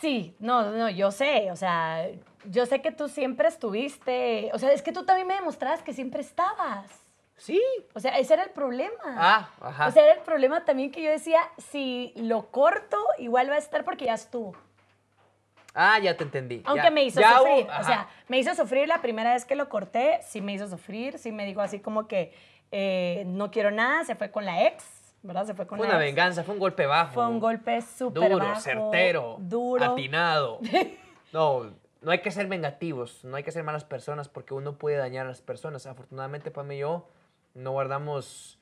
Sí, 0.00 0.34
no, 0.38 0.70
no, 0.72 0.90
yo 0.90 1.10
sé, 1.10 1.50
o 1.50 1.56
sea, 1.56 2.06
yo 2.44 2.66
sé 2.66 2.82
que 2.82 2.92
tú 2.92 3.08
siempre 3.08 3.48
estuviste, 3.48 4.50
o 4.52 4.58
sea, 4.58 4.72
es 4.72 4.82
que 4.82 4.92
tú 4.92 5.04
también 5.04 5.26
me 5.26 5.34
demostrabas 5.34 5.82
que 5.82 5.92
siempre 5.92 6.20
estabas. 6.20 6.90
Sí. 7.36 7.62
O 7.94 8.00
sea, 8.00 8.18
ese 8.18 8.32
era 8.34 8.42
el 8.44 8.50
problema. 8.50 8.96
Ah, 9.04 9.50
ajá. 9.60 9.88
O 9.88 9.90
sea, 9.90 10.04
era 10.04 10.14
el 10.14 10.20
problema 10.22 10.64
también 10.64 10.90
que 10.90 11.02
yo 11.02 11.10
decía, 11.10 11.40
si 11.58 12.12
lo 12.16 12.50
corto, 12.50 12.96
igual 13.18 13.50
va 13.50 13.54
a 13.54 13.58
estar 13.58 13.84
porque 13.84 14.06
ya 14.06 14.14
estuvo. 14.14 14.54
Ah, 15.74 15.98
ya 15.98 16.16
te 16.16 16.24
entendí. 16.24 16.62
Aunque 16.64 16.84
Ya- 16.84 16.90
me 16.90 17.04
hizo 17.04 17.20
ya 17.20 17.36
sufrir. 17.38 17.66
O 17.78 17.84
sea, 17.84 18.08
me 18.28 18.38
hizo 18.38 18.54
sufrir 18.54 18.88
la 18.88 19.02
primera 19.02 19.34
vez 19.34 19.44
que 19.44 19.54
lo 19.54 19.68
corté, 19.68 20.20
sí 20.22 20.40
me 20.40 20.54
hizo 20.54 20.66
sufrir, 20.68 21.18
sí 21.18 21.32
me 21.32 21.44
dijo 21.44 21.60
así 21.60 21.80
como 21.80 22.08
que 22.08 22.32
eh, 22.72 23.24
no 23.26 23.50
quiero 23.50 23.70
nada, 23.70 24.04
se 24.04 24.14
fue 24.14 24.30
con 24.30 24.44
la 24.44 24.66
ex, 24.66 24.84
¿verdad? 25.22 25.46
Se 25.46 25.54
fue 25.54 25.66
con 25.66 25.78
fue 25.78 25.86
la 25.88 25.96
una 25.96 26.04
ex. 26.04 26.14
venganza, 26.14 26.44
fue 26.44 26.54
un 26.54 26.60
golpe 26.60 26.86
bajo. 26.86 27.14
Fue 27.14 27.26
un 27.26 27.40
golpe 27.40 27.80
súper 27.82 28.30
Duro, 28.30 28.44
bajo, 28.46 28.60
certero, 28.60 29.36
duro. 29.40 29.84
atinado. 29.84 30.60
No, 31.32 31.72
no 32.00 32.12
hay 32.12 32.20
que 32.20 32.30
ser 32.30 32.46
vengativos, 32.46 33.24
no 33.24 33.36
hay 33.36 33.42
que 33.42 33.50
ser 33.50 33.62
malas 33.64 33.84
personas 33.84 34.28
porque 34.28 34.54
uno 34.54 34.78
puede 34.78 34.96
dañar 34.96 35.26
a 35.26 35.28
las 35.30 35.42
personas. 35.42 35.84
Afortunadamente, 35.86 36.50
Pam 36.50 36.70
y 36.72 36.78
yo 36.78 37.08
no 37.52 37.72
guardamos, 37.72 38.58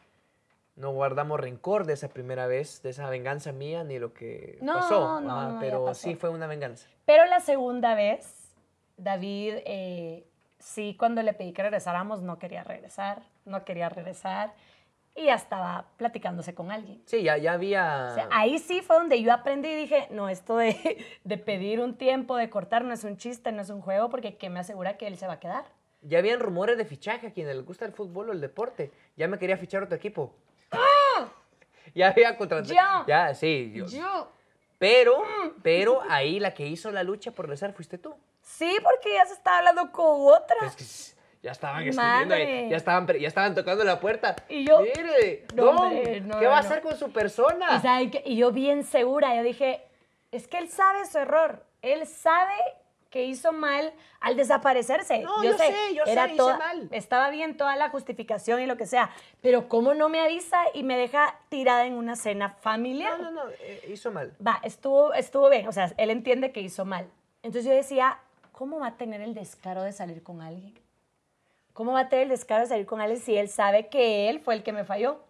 no 0.75 0.91
guardamos 0.93 1.39
rencor 1.39 1.85
de 1.85 1.93
esa 1.93 2.09
primera 2.09 2.47
vez, 2.47 2.83
de 2.83 2.91
esa 2.91 3.09
venganza 3.11 3.53
mía, 3.53 3.85
ni 3.85 3.99
lo 3.99 4.13
que 4.15 4.59
No, 4.63 4.75
pasó. 4.75 5.21
no, 5.21 5.51
no, 5.53 5.61
pero 5.61 5.85
pasó. 5.85 6.01
sí 6.09 6.15
fue 6.17 6.31
una 6.31 6.47
venganza. 6.49 6.89
Pero 7.05 7.27
la 7.27 7.39
segunda 7.41 7.95
vez, 7.95 8.55
David, 8.97 9.57
eh, 9.67 10.27
sí, 10.59 10.97
cuando 10.99 11.23
le 11.23 11.33
pedí 11.35 11.53
que 11.53 11.63
regresáramos, 11.63 12.23
no 12.23 12.39
quería 12.39 12.65
regresar, 12.65 13.23
no 13.45 13.65
quería 13.65 13.89
regresar. 13.89 14.53
Y 15.17 15.27
ya 15.27 15.35
estaba 15.35 15.87
platicándose 15.97 16.55
con 16.55 16.73
alguien. 16.73 17.01
Sí, 17.07 17.23
ya, 17.23 17.37
ya 17.37 17.53
había... 17.53 18.09
O 18.11 18.15
sea, 18.15 18.29
ahí 18.33 18.59
sí 18.59 18.81
fue 18.83 18.97
donde 18.97 19.23
yo 19.23 19.33
aprendí 19.33 19.69
y 19.69 19.75
dije, 19.77 20.09
no, 20.11 20.29
esto 20.29 20.57
de, 20.57 21.07
de 21.25 21.39
pedir 21.39 21.79
un 21.81 21.95
tiempo, 21.97 22.37
de 22.37 22.51
cortar, 22.51 22.83
no 22.85 22.93
es 22.93 23.05
un 23.05 23.17
chiste, 23.17 23.53
no 23.53 23.63
es 23.63 23.71
un 23.71 23.81
juego, 23.81 24.11
porque 24.11 24.37
¿qué 24.37 24.51
me 24.51 24.59
asegura 24.59 24.97
que 24.97 25.07
él 25.07 25.17
se 25.17 25.29
va 25.29 25.35
a 25.35 25.41
quedar? 25.41 25.65
Ya 26.03 26.19
habían 26.19 26.41
rumores 26.41 26.77
de 26.77 26.85
fichaje 26.85 27.29
a 27.29 27.33
quienes 27.33 27.55
les 27.55 27.65
gusta 27.65 27.85
el 27.85 27.93
fútbol 27.93 28.31
o 28.31 28.33
el 28.33 28.41
deporte. 28.41 28.91
Ya 29.17 29.29
me 29.29 29.39
quería 29.39 29.57
fichar 29.57 29.85
otro 29.85 29.97
equipo. 29.97 30.35
Ya 31.95 32.09
había 32.09 32.37
contratado. 32.37 32.75
¡Ah! 32.79 33.03
Yo. 33.03 33.07
Ya, 33.07 33.35
sí. 33.35 33.71
yo- 33.75 33.87
Yo. 33.87 34.33
Pero, 34.79 35.21
Mm. 35.23 35.51
pero 35.63 36.03
ahí 36.11 36.41
la 36.41 36.53
que 36.53 36.67
hizo 36.67 36.91
la 36.91 37.05
lucha 37.05 37.31
por 37.31 37.47
regresar 37.47 37.73
fuiste 37.73 37.97
tú. 37.99 38.15
Sí, 38.43 38.77
porque 38.83 39.15
ya 39.15 39.25
se 39.27 39.35
estaba 39.35 39.59
hablando 39.59 39.93
con 39.93 40.05
otra. 40.27 40.57
Es 40.67 40.77
que 40.77 40.85
ya 41.45 41.53
estaban 41.53 41.87
escribiendo, 41.87 42.35
ahí, 42.35 42.71
ya 42.71 42.77
estaban, 42.79 43.07
ya 43.07 43.29
estaban 43.29 43.55
tocando 43.55 43.85
la 43.85 44.01
puerta. 44.01 44.35
Y 44.49 44.65
yo- 44.67 44.81
Mire, 44.81 45.45
No, 45.55 45.65
no, 45.75 45.81
hombre, 45.83 46.21
no, 46.23 46.39
¿qué 46.41 46.47
va 46.47 46.59
a 46.59 46.63
no. 46.63 46.67
hacer 46.69 46.81
con 46.83 46.97
su 46.97 47.13
persona? 47.13 47.77
Y, 47.77 47.81
¿saben 47.81 48.11
qué? 48.11 48.23
Y 48.25 48.37
yo 48.37 48.51
bien 48.51 48.83
segura, 48.83 49.37
yo 49.37 49.43
dije, 49.43 49.83
es 50.33 50.49
que 50.49 50.57
él 50.57 50.71
sabe 50.71 51.05
su 51.05 51.19
error, 51.19 51.63
él 51.83 52.07
sabe 52.07 52.55
que 53.11 53.25
hizo 53.27 53.53
mal 53.53 53.93
al 54.21 54.37
desaparecerse. 54.37 55.19
No, 55.21 55.45
yo 55.45 55.53
sé, 55.59 55.73
yo 55.95 56.05
sé, 56.07 56.13
hice 56.13 56.37
toda- 56.37 56.57
mal. 56.57 56.89
Estaba 56.91 57.29
bien 57.29 57.57
toda 57.59 57.77
la 57.77 57.91
justificación 57.91 58.61
y 58.63 58.67
lo 58.67 58.77
que 58.79 58.87
sea, 58.87 59.11
pero 59.43 59.69
¿cómo 59.69 59.93
no 59.93 60.09
me 60.09 60.21
avisa 60.21 60.63
y 60.73 60.83
me 60.83 60.97
deja 60.97 61.39
tirada 61.51 61.85
en 61.87 61.93
una 61.93 62.17
cena 62.17 62.57
familiar? 62.63 63.21
No, 63.21 63.31
no, 63.31 63.45
no, 63.45 63.51
eh, 63.61 63.87
hizo 63.93 64.11
mal. 64.11 64.33
Va, 64.45 64.59
estuvo, 64.65 65.13
estuvo 65.13 65.51
bien, 65.51 65.69
o 65.69 65.73
sea, 65.73 65.93
él 65.99 66.09
entiende 66.09 66.53
que 66.53 66.61
hizo 66.63 66.87
mal. 66.87 67.07
Entonces 67.43 67.67
yo 67.71 67.77
decía, 67.77 68.19
¿cómo 68.51 68.81
va 68.81 68.87
a 68.89 68.97
tener 68.97 69.21
el 69.21 69.35
descaro 69.35 69.83
de 69.83 69.93
salir 69.93 70.23
con 70.23 70.41
alguien? 70.41 70.75
¿Cómo 71.75 71.93
va 71.93 72.00
a 72.00 72.09
tener 72.09 72.25
el 72.25 72.28
descaro 72.31 72.62
de 72.62 72.69
salir 72.69 72.87
con 72.87 73.00
alguien 73.00 73.21
si 73.21 73.37
él 73.37 73.49
sabe 73.49 73.88
que 73.88 74.31
él 74.31 74.40
fue 74.40 74.54
el 74.54 74.62
que 74.62 74.73
me 74.73 74.85
falló? 74.85 75.21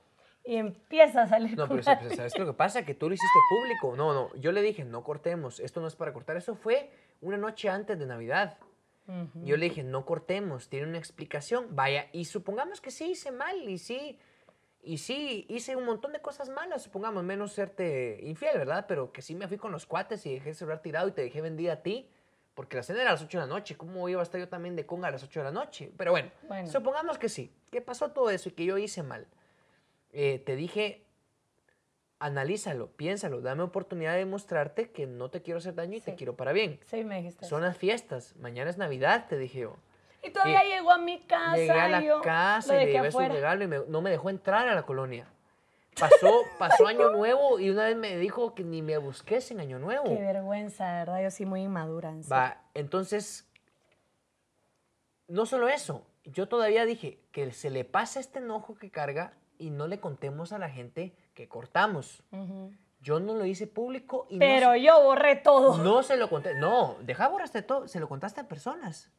Y 0.44 0.56
empieza 0.56 1.22
a 1.22 1.26
salir 1.26 1.56
No, 1.56 1.66
con 1.66 1.80
pero 1.80 1.98
pues, 2.00 2.16
¿sabes 2.16 2.38
lo 2.38 2.44
que 2.44 2.52
pasa? 2.52 2.84
Que 2.84 2.94
tú 2.94 3.08
lo 3.08 3.14
hiciste 3.14 3.38
público. 3.48 3.96
No, 3.96 4.12
no, 4.12 4.34
yo 4.36 4.52
le 4.52 4.60
dije, 4.60 4.84
no 4.84 5.02
cortemos, 5.02 5.58
esto 5.58 5.80
no 5.80 5.88
es 5.88 5.96
para 5.96 6.12
cortar. 6.12 6.36
Eso 6.36 6.54
fue 6.54 6.90
una 7.22 7.38
noche 7.38 7.70
antes 7.70 7.98
de 7.98 8.04
Navidad. 8.04 8.58
Ujú. 9.08 9.42
Yo 9.42 9.56
le 9.56 9.70
dije, 9.70 9.82
no 9.82 10.04
cortemos, 10.04 10.68
tiene 10.68 10.86
una 10.86 10.98
explicación. 10.98 11.68
Vaya, 11.70 12.08
y 12.12 12.26
supongamos 12.26 12.82
que 12.82 12.90
sí 12.90 13.12
hice 13.12 13.32
mal, 13.32 13.66
y 13.66 13.78
sí, 13.78 14.18
y 14.82 14.98
sí 14.98 15.46
hice 15.48 15.76
un 15.76 15.86
montón 15.86 16.12
de 16.12 16.20
cosas 16.20 16.50
malas, 16.50 16.82
supongamos, 16.82 17.24
menos 17.24 17.52
serte 17.52 18.20
infiel, 18.22 18.58
¿verdad? 18.58 18.84
Pero 18.86 19.12
que 19.12 19.22
sí 19.22 19.34
me 19.34 19.48
fui 19.48 19.56
con 19.56 19.72
los 19.72 19.86
cuates 19.86 20.26
y 20.26 20.34
dejé 20.34 20.50
el 20.50 20.54
celular 20.54 20.82
tirado 20.82 21.08
y 21.08 21.12
te 21.12 21.22
dejé 21.22 21.40
vendida 21.40 21.74
a 21.74 21.82
ti, 21.82 22.10
porque 22.54 22.76
la 22.76 22.82
cena 22.82 23.00
era 23.00 23.10
a 23.10 23.12
las 23.14 23.22
8 23.22 23.38
de 23.40 23.46
la 23.46 23.52
noche. 23.52 23.76
¿Cómo 23.76 24.08
iba 24.08 24.20
a 24.20 24.22
estar 24.22 24.40
yo 24.40 24.48
también 24.48 24.76
de 24.76 24.86
conga 24.86 25.08
a 25.08 25.10
las 25.10 25.22
8 25.24 25.40
de 25.40 25.44
la 25.44 25.50
noche? 25.52 25.92
Pero 25.96 26.12
bueno, 26.12 26.30
Bueno. 26.48 26.68
supongamos 26.70 27.18
que 27.18 27.28
sí, 27.28 27.52
que 27.70 27.80
pasó 27.80 28.10
todo 28.12 28.30
eso 28.30 28.48
y 28.48 28.52
que 28.52 28.64
yo 28.64 28.78
hice 28.78 29.02
mal. 29.02 29.26
Eh, 30.12 30.40
te 30.46 30.54
dije, 30.56 31.02
analízalo, 32.20 32.88
piénsalo, 32.92 33.40
dame 33.40 33.62
oportunidad 33.64 34.12
de 34.12 34.18
demostrarte 34.20 34.90
que 34.90 35.06
no 35.06 35.30
te 35.30 35.42
quiero 35.42 35.58
hacer 35.58 35.74
daño 35.74 35.96
y 35.96 36.00
te 36.00 36.12
Sí. 36.12 36.16
quiero 36.16 36.36
para 36.36 36.52
bien. 36.52 36.78
Sí, 36.86 37.04
me 37.04 37.16
dijiste. 37.16 37.44
Son 37.44 37.62
las 37.62 37.76
fiestas, 37.76 38.34
mañana 38.36 38.70
es 38.70 38.78
Navidad, 38.78 39.26
te 39.28 39.36
dije 39.36 39.60
yo. 39.60 39.76
Y 40.22 40.30
todavía 40.30 40.64
y- 40.64 40.68
llegó 40.70 40.90
a 40.92 40.98
mi 40.98 41.20
casa. 41.20 41.56
Llegué 41.56 41.70
a 41.72 41.88
la 41.88 42.02
y 42.02 42.06
yo 42.06 42.22
casa 42.22 42.80
y 42.80 42.86
le 42.86 42.92
llevé 42.92 43.10
su 43.12 43.18
regalo 43.18 43.64
y 43.64 43.66
me- 43.66 43.80
no 43.88 44.00
me 44.00 44.10
dejó 44.10 44.30
entrar 44.30 44.68
a 44.68 44.74
la 44.74 44.84
colonia. 44.84 45.26
Pasó, 45.98 46.42
pasó 46.58 46.86
Año 46.86 47.10
Nuevo 47.10 47.58
y 47.58 47.70
una 47.70 47.84
vez 47.84 47.96
me 47.96 48.16
dijo 48.16 48.54
que 48.54 48.64
ni 48.64 48.82
me 48.82 48.98
busques 48.98 49.50
en 49.50 49.60
Año 49.60 49.78
Nuevo. 49.78 50.04
Qué 50.04 50.16
vergüenza, 50.16 50.86
de 50.86 50.98
¿verdad? 51.00 51.22
Yo 51.22 51.30
sí 51.30 51.46
muy 51.46 51.62
inmadura. 51.62 52.10
En. 52.10 52.22
Va, 52.22 52.62
entonces, 52.74 53.48
no 55.28 55.46
solo 55.46 55.68
eso, 55.68 56.04
yo 56.24 56.48
todavía 56.48 56.84
dije 56.84 57.18
que 57.32 57.52
se 57.52 57.70
le 57.70 57.84
pasa 57.84 58.20
este 58.20 58.38
enojo 58.38 58.74
que 58.76 58.90
carga 58.90 59.34
y 59.58 59.70
no 59.70 59.86
le 59.86 60.00
contemos 60.00 60.52
a 60.52 60.58
la 60.58 60.68
gente 60.68 61.14
que 61.34 61.48
cortamos. 61.48 62.22
Yo 63.00 63.20
no 63.20 63.34
lo 63.34 63.44
hice 63.44 63.66
público 63.66 64.26
y 64.30 64.38
Pero 64.38 64.74
yo 64.76 65.02
borré 65.02 65.36
todo. 65.36 65.76
no, 65.78 66.02
se 66.02 66.16
lo 66.16 66.30
conté. 66.30 66.54
No, 66.54 66.96
deja 67.02 67.28
borraste 67.28 67.60
todo, 67.62 67.86
se 67.86 68.00
lo 68.00 68.08
contaste 68.08 68.40
a 68.40 68.48
personas. 68.48 69.10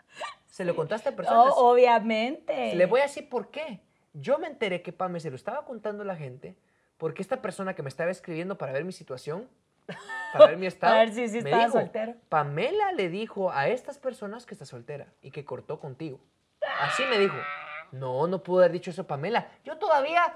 Se 0.48 0.66
lo 0.66 0.76
contaste 0.76 1.10
a 1.10 1.12
personas. 1.16 1.54
Oh, 1.56 1.72
obviamente. 1.72 2.76
Le 2.76 2.86
voy 2.88 3.02
a 3.02 3.04
decir 3.04 3.30
por 3.30 3.52
qué. 3.52 3.82
Yo 4.18 4.40
me 4.40 4.48
enteré 4.48 4.82
que 4.82 4.94
Pame 4.94 5.20
se 5.20 5.30
lo 5.30 5.36
estaba 5.36 5.66
contando 5.66 6.04
a 6.04 6.06
la 6.06 6.16
gente 6.16 6.56
porque 6.98 7.22
esta 7.22 7.42
persona 7.42 7.76
que 7.76 7.84
me 7.84 7.90
estaba 7.90 8.10
escribiendo 8.12 8.58
para 8.58 8.72
ver 8.72 8.86
mi 8.86 8.94
situación, 8.94 9.50
para 10.32 10.48
ver 10.48 10.58
mi 10.58 10.66
estado, 10.68 10.96
ver 10.96 11.14
si 11.14 11.28
sí 11.28 11.42
me 11.42 11.50
estaba 11.50 11.66
dijo, 11.66 11.80
soltero. 11.80 12.16
Pamela 12.30 12.94
le 12.94 13.10
dijo 13.10 13.52
a 13.52 13.68
estas 13.68 13.98
personas 13.98 14.46
que 14.46 14.54
está 14.54 14.66
soltera 14.66 15.08
y 15.22 15.32
que 15.32 15.44
cortó 15.44 15.82
contigo. 15.82 16.22
Así 16.80 17.04
me 17.10 17.20
dijo. 17.20 17.36
No, 17.92 18.28
no 18.28 18.42
pudo 18.42 18.60
haber 18.60 18.72
dicho 18.72 18.92
eso 18.92 19.06
Pamela. 19.06 19.48
Yo 19.64 19.78
todavía 19.78 20.34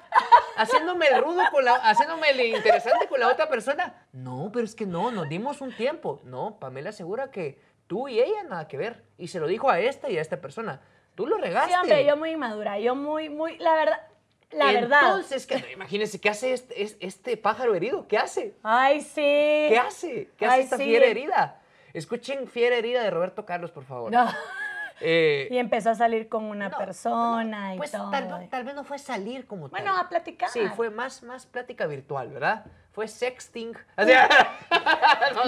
haciéndome 0.57 1.07
el 1.07 1.21
rudo 1.21 1.41
con 1.51 1.65
la, 1.65 1.75
haciéndome 1.75 2.29
el 2.31 2.55
interesante 2.55 3.07
con 3.07 3.19
la 3.19 3.27
otra 3.27 3.49
persona. 3.49 4.05
No, 4.11 4.49
pero 4.53 4.65
es 4.65 4.75
que 4.75 4.85
no, 4.85 5.09
nos 5.11 5.27
dimos 5.29 5.61
un 5.61 5.75
tiempo. 5.75 6.21
No, 6.25 6.59
Pamela 6.59 6.89
asegura 6.89 7.31
que 7.31 7.59
tú 7.87 8.07
y 8.07 8.19
ella 8.19 8.43
nada 8.43 8.67
que 8.67 8.77
ver. 8.77 9.03
Y 9.17 9.29
se 9.29 9.39
lo 9.39 9.47
dijo 9.47 9.69
a 9.69 9.79
esta 9.79 10.09
y 10.09 10.17
a 10.17 10.21
esta 10.21 10.41
persona. 10.41 10.81
Tú 11.19 11.27
lo 11.27 11.35
regaste. 11.37 11.73
Sí, 11.73 11.77
hombre, 11.81 12.05
yo 12.05 12.15
muy 12.15 12.29
inmadura. 12.31 12.79
Yo 12.79 12.95
muy, 12.95 13.27
muy. 13.27 13.57
La 13.57 13.73
verdad. 13.75 13.99
La 14.51 14.71
verdad. 14.71 15.01
Entonces, 15.03 15.45
que, 15.45 15.73
imagínense, 15.73 16.21
¿qué 16.21 16.29
hace 16.29 16.53
este, 16.53 16.81
es- 16.81 16.95
este 17.01 17.35
pájaro 17.35 17.75
herido? 17.75 18.07
¿Qué 18.07 18.17
hace? 18.17 18.55
Ay, 18.63 19.01
sí. 19.01 19.15
¿Qué 19.21 19.77
hace? 19.77 20.29
¿Qué 20.37 20.45
hace 20.45 20.55
Ay, 20.55 20.61
esta 20.63 20.77
sí. 20.77 20.85
fiera 20.85 21.05
herida? 21.07 21.59
Escuchen 21.93 22.47
Fiera 22.47 22.77
herida 22.77 23.03
de 23.03 23.09
Roberto 23.09 23.45
Carlos, 23.45 23.69
por 23.71 23.83
favor. 23.83 24.13
No. 24.13 24.29
Eh, 25.01 25.49
Y 25.51 25.57
empezó 25.57 25.89
a 25.89 25.95
salir 25.95 26.29
con 26.29 26.45
una 26.45 26.69
no, 26.69 26.77
persona 26.77 27.73
y 27.75 27.77
pues 27.77 27.91
todo. 27.91 28.09
tal, 28.11 28.47
tal 28.49 28.63
vez 28.63 28.75
no 28.75 28.83
fue 28.85 28.97
salir 28.97 29.45
como 29.45 29.69
tal. 29.69 29.81
Bueno, 29.81 29.97
a 29.97 30.07
platicar. 30.07 30.49
Sí, 30.49 30.61
fue 30.75 30.89
más, 30.89 31.21
más 31.23 31.45
plática 31.45 31.85
virtual, 31.85 32.29
¿verdad? 32.29 32.65
Fue 32.93 33.07
sexting. 33.09 33.73
O 33.97 34.03
sea, 34.05 34.29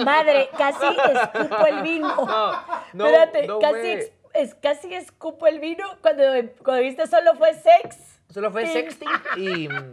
Madre, 0.04 0.48
casi 0.56 0.86
escupo 0.86 1.66
el 1.66 1.82
vino. 1.82 2.08
no, 2.16 2.62
no, 2.92 3.06
Espérate, 3.06 3.48
casi, 3.60 4.12
es, 4.34 4.54
casi 4.54 4.94
escupo 4.94 5.46
el 5.46 5.60
vino 5.60 5.84
cuando, 6.00 6.22
cuando 6.64 6.82
viste 6.82 7.06
solo 7.06 7.34
fue 7.36 7.54
sex. 7.54 8.20
Solo 8.30 8.50
fue 8.50 8.66
Sí. 8.66 8.72
sexting 8.72 9.08
y 9.36 9.68
mm, 9.68 9.92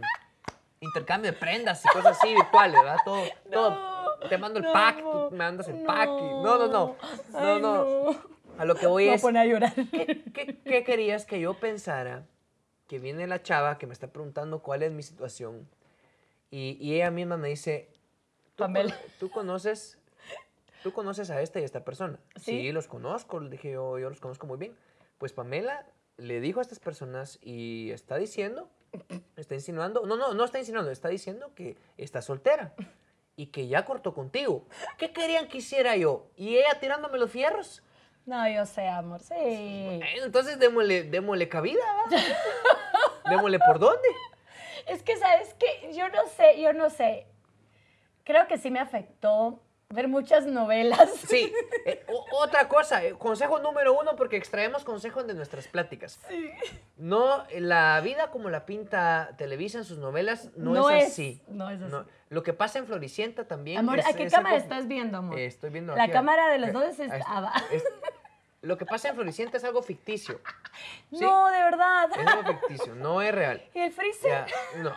intercambio 0.80 1.32
de 1.32 1.38
prendas 1.38 1.84
y 1.84 1.88
cosas 1.88 2.18
así 2.18 2.34
virtuales, 2.34 2.80
¿verdad? 2.80 2.96
Todo, 3.04 3.22
todo. 3.52 4.28
Te 4.28 4.38
mando 4.38 4.58
el 4.58 4.64
no, 4.66 4.72
pack, 4.72 4.98
tú 5.02 5.28
me 5.30 5.38
mandas 5.38 5.68
el 5.68 5.82
pack. 5.84 6.08
y- 6.08 6.22
no, 6.42 6.58
no, 6.58 6.66
no. 6.68 6.96
No, 7.32 7.38
Ay, 7.38 7.60
no. 7.62 8.30
A 8.58 8.64
lo 8.64 8.74
que 8.74 8.86
voy 8.86 9.06
Me 9.06 9.12
a 9.12 9.14
es. 9.14 9.22
poner 9.22 9.42
a 9.42 9.46
llorar. 9.46 9.72
¿Qué, 9.74 10.22
qué- 10.34 10.58
qué 10.62 10.84
querías 10.84 11.24
que 11.24 11.40
yo 11.40 11.54
pensara? 11.54 12.24
Que 12.86 12.98
viene 12.98 13.26
la 13.26 13.42
chava 13.42 13.78
que 13.78 13.86
me 13.86 13.92
está 13.94 14.08
preguntando 14.08 14.60
cuál 14.62 14.82
es 14.82 14.90
mi 14.92 15.02
situación. 15.02 15.68
Y, 16.50 16.76
y 16.80 16.94
ella 16.96 17.10
misma 17.10 17.36
me 17.36 17.48
dice, 17.48 17.88
¿tú, 18.56 18.64
con- 18.64 18.72
Pamela. 18.74 18.98
tú 19.18 19.30
conoces, 19.30 19.98
¿tú 20.82 20.92
conoces 20.92 21.30
a 21.30 21.40
esta 21.40 21.60
y 21.60 21.62
a 21.62 21.66
esta 21.66 21.84
persona? 21.84 22.18
¿Sí? 22.36 22.72
los 22.72 22.88
conozco, 22.88 23.40
le 23.40 23.50
dije 23.50 23.72
yo, 23.72 23.98
yo 23.98 24.08
los 24.08 24.20
conozco 24.20 24.46
muy 24.46 24.58
bien. 24.58 24.76
Pues 25.18 25.32
Pamela 25.32 25.86
le 26.16 26.40
dijo 26.40 26.60
a 26.60 26.62
estas 26.62 26.78
personas 26.78 27.38
y 27.42 27.90
está 27.90 28.16
diciendo, 28.16 28.68
está 29.36 29.54
insinuando, 29.54 30.06
no, 30.06 30.16
no, 30.16 30.34
no 30.34 30.44
está 30.44 30.58
insinuando, 30.58 30.90
está 30.90 31.08
diciendo 31.08 31.52
que 31.54 31.76
está 31.96 32.22
soltera 32.22 32.74
y 33.36 33.46
que 33.46 33.68
ya 33.68 33.84
cortó 33.84 34.14
contigo. 34.14 34.66
¿Qué 34.98 35.12
querían 35.12 35.48
que 35.48 35.58
hiciera 35.58 35.96
yo? 35.96 36.26
¿Y 36.36 36.56
ella 36.56 36.78
tirándome 36.80 37.18
los 37.18 37.30
fierros? 37.30 37.82
No, 38.26 38.48
yo 38.48 38.66
sé, 38.66 38.86
amor, 38.86 39.20
sí. 39.20 39.34
Entonces 39.34 40.58
démosle, 40.58 41.04
démosle 41.04 41.48
cabida, 41.48 41.82
démosle 43.28 43.58
por 43.58 43.78
dónde. 43.78 44.08
Es 44.86 45.02
que, 45.02 45.16
¿sabes 45.16 45.54
qué? 45.54 45.92
Yo 45.94 46.08
no 46.10 46.26
sé, 46.26 46.60
yo 46.60 46.72
no 46.72 46.90
sé. 46.90 47.26
Creo 48.24 48.46
que 48.46 48.58
sí 48.58 48.70
me 48.70 48.78
afectó 48.78 49.62
Ver 49.92 50.06
muchas 50.06 50.46
novelas. 50.46 51.10
Sí, 51.30 51.52
eh, 51.84 52.04
otra 52.32 52.68
cosa, 52.68 53.04
eh, 53.04 53.14
consejo 53.14 53.58
número 53.58 53.92
uno, 53.98 54.14
porque 54.16 54.36
extraemos 54.36 54.84
consejos 54.84 55.26
de 55.26 55.34
nuestras 55.34 55.66
pláticas. 55.66 56.20
No, 56.96 57.44
la 57.58 58.00
vida 58.00 58.30
como 58.30 58.50
la 58.50 58.66
pinta 58.66 59.30
Televisa 59.36 59.78
en 59.78 59.84
sus 59.84 59.98
novelas 59.98 60.50
no, 60.56 60.72
No 60.74 60.90
es 60.90 61.04
es- 61.06 61.12
así. 61.12 61.42
no 61.48 61.68
es 61.70 61.82
así. 61.82 61.94
Lo 62.28 62.42
que 62.44 62.52
pasa 62.52 62.78
en 62.78 62.86
Floricienta 62.86 63.48
también. 63.48 63.78
Amor, 63.78 63.98
es- 63.98 64.06
¿a 64.06 64.12
qué 64.12 64.24
es 64.24 64.32
cámara 64.32 64.54
algo- 64.56 64.64
estás 64.64 64.86
viendo, 64.86 65.18
amor? 65.18 65.38
Eh, 65.38 65.46
estoy 65.46 65.70
viendo 65.70 65.96
La 65.96 66.04
aquí, 66.04 66.12
cámara 66.12 66.48
de 66.48 66.58
los 66.58 66.72
dos 66.72 66.84
es. 66.84 67.00
Es- 67.00 67.84
lo 68.62 68.76
que 68.78 68.86
pasa 68.86 69.08
en 69.08 69.14
Floricienta 69.16 69.56
es 69.56 69.64
algo 69.64 69.82
ficticio. 69.82 70.40
¿sí? 71.10 71.18
No, 71.20 71.50
de 71.50 71.58
verdad. 71.62 72.10
Es 72.16 72.26
algo 72.26 72.52
ficticio, 72.60 72.94
no 72.94 73.22
es 73.22 73.34
real. 73.34 73.60
¿Y 73.74 73.80
el 73.80 73.92
freezer? 73.92 74.46
Ya, 74.46 74.82
no. 74.82 74.92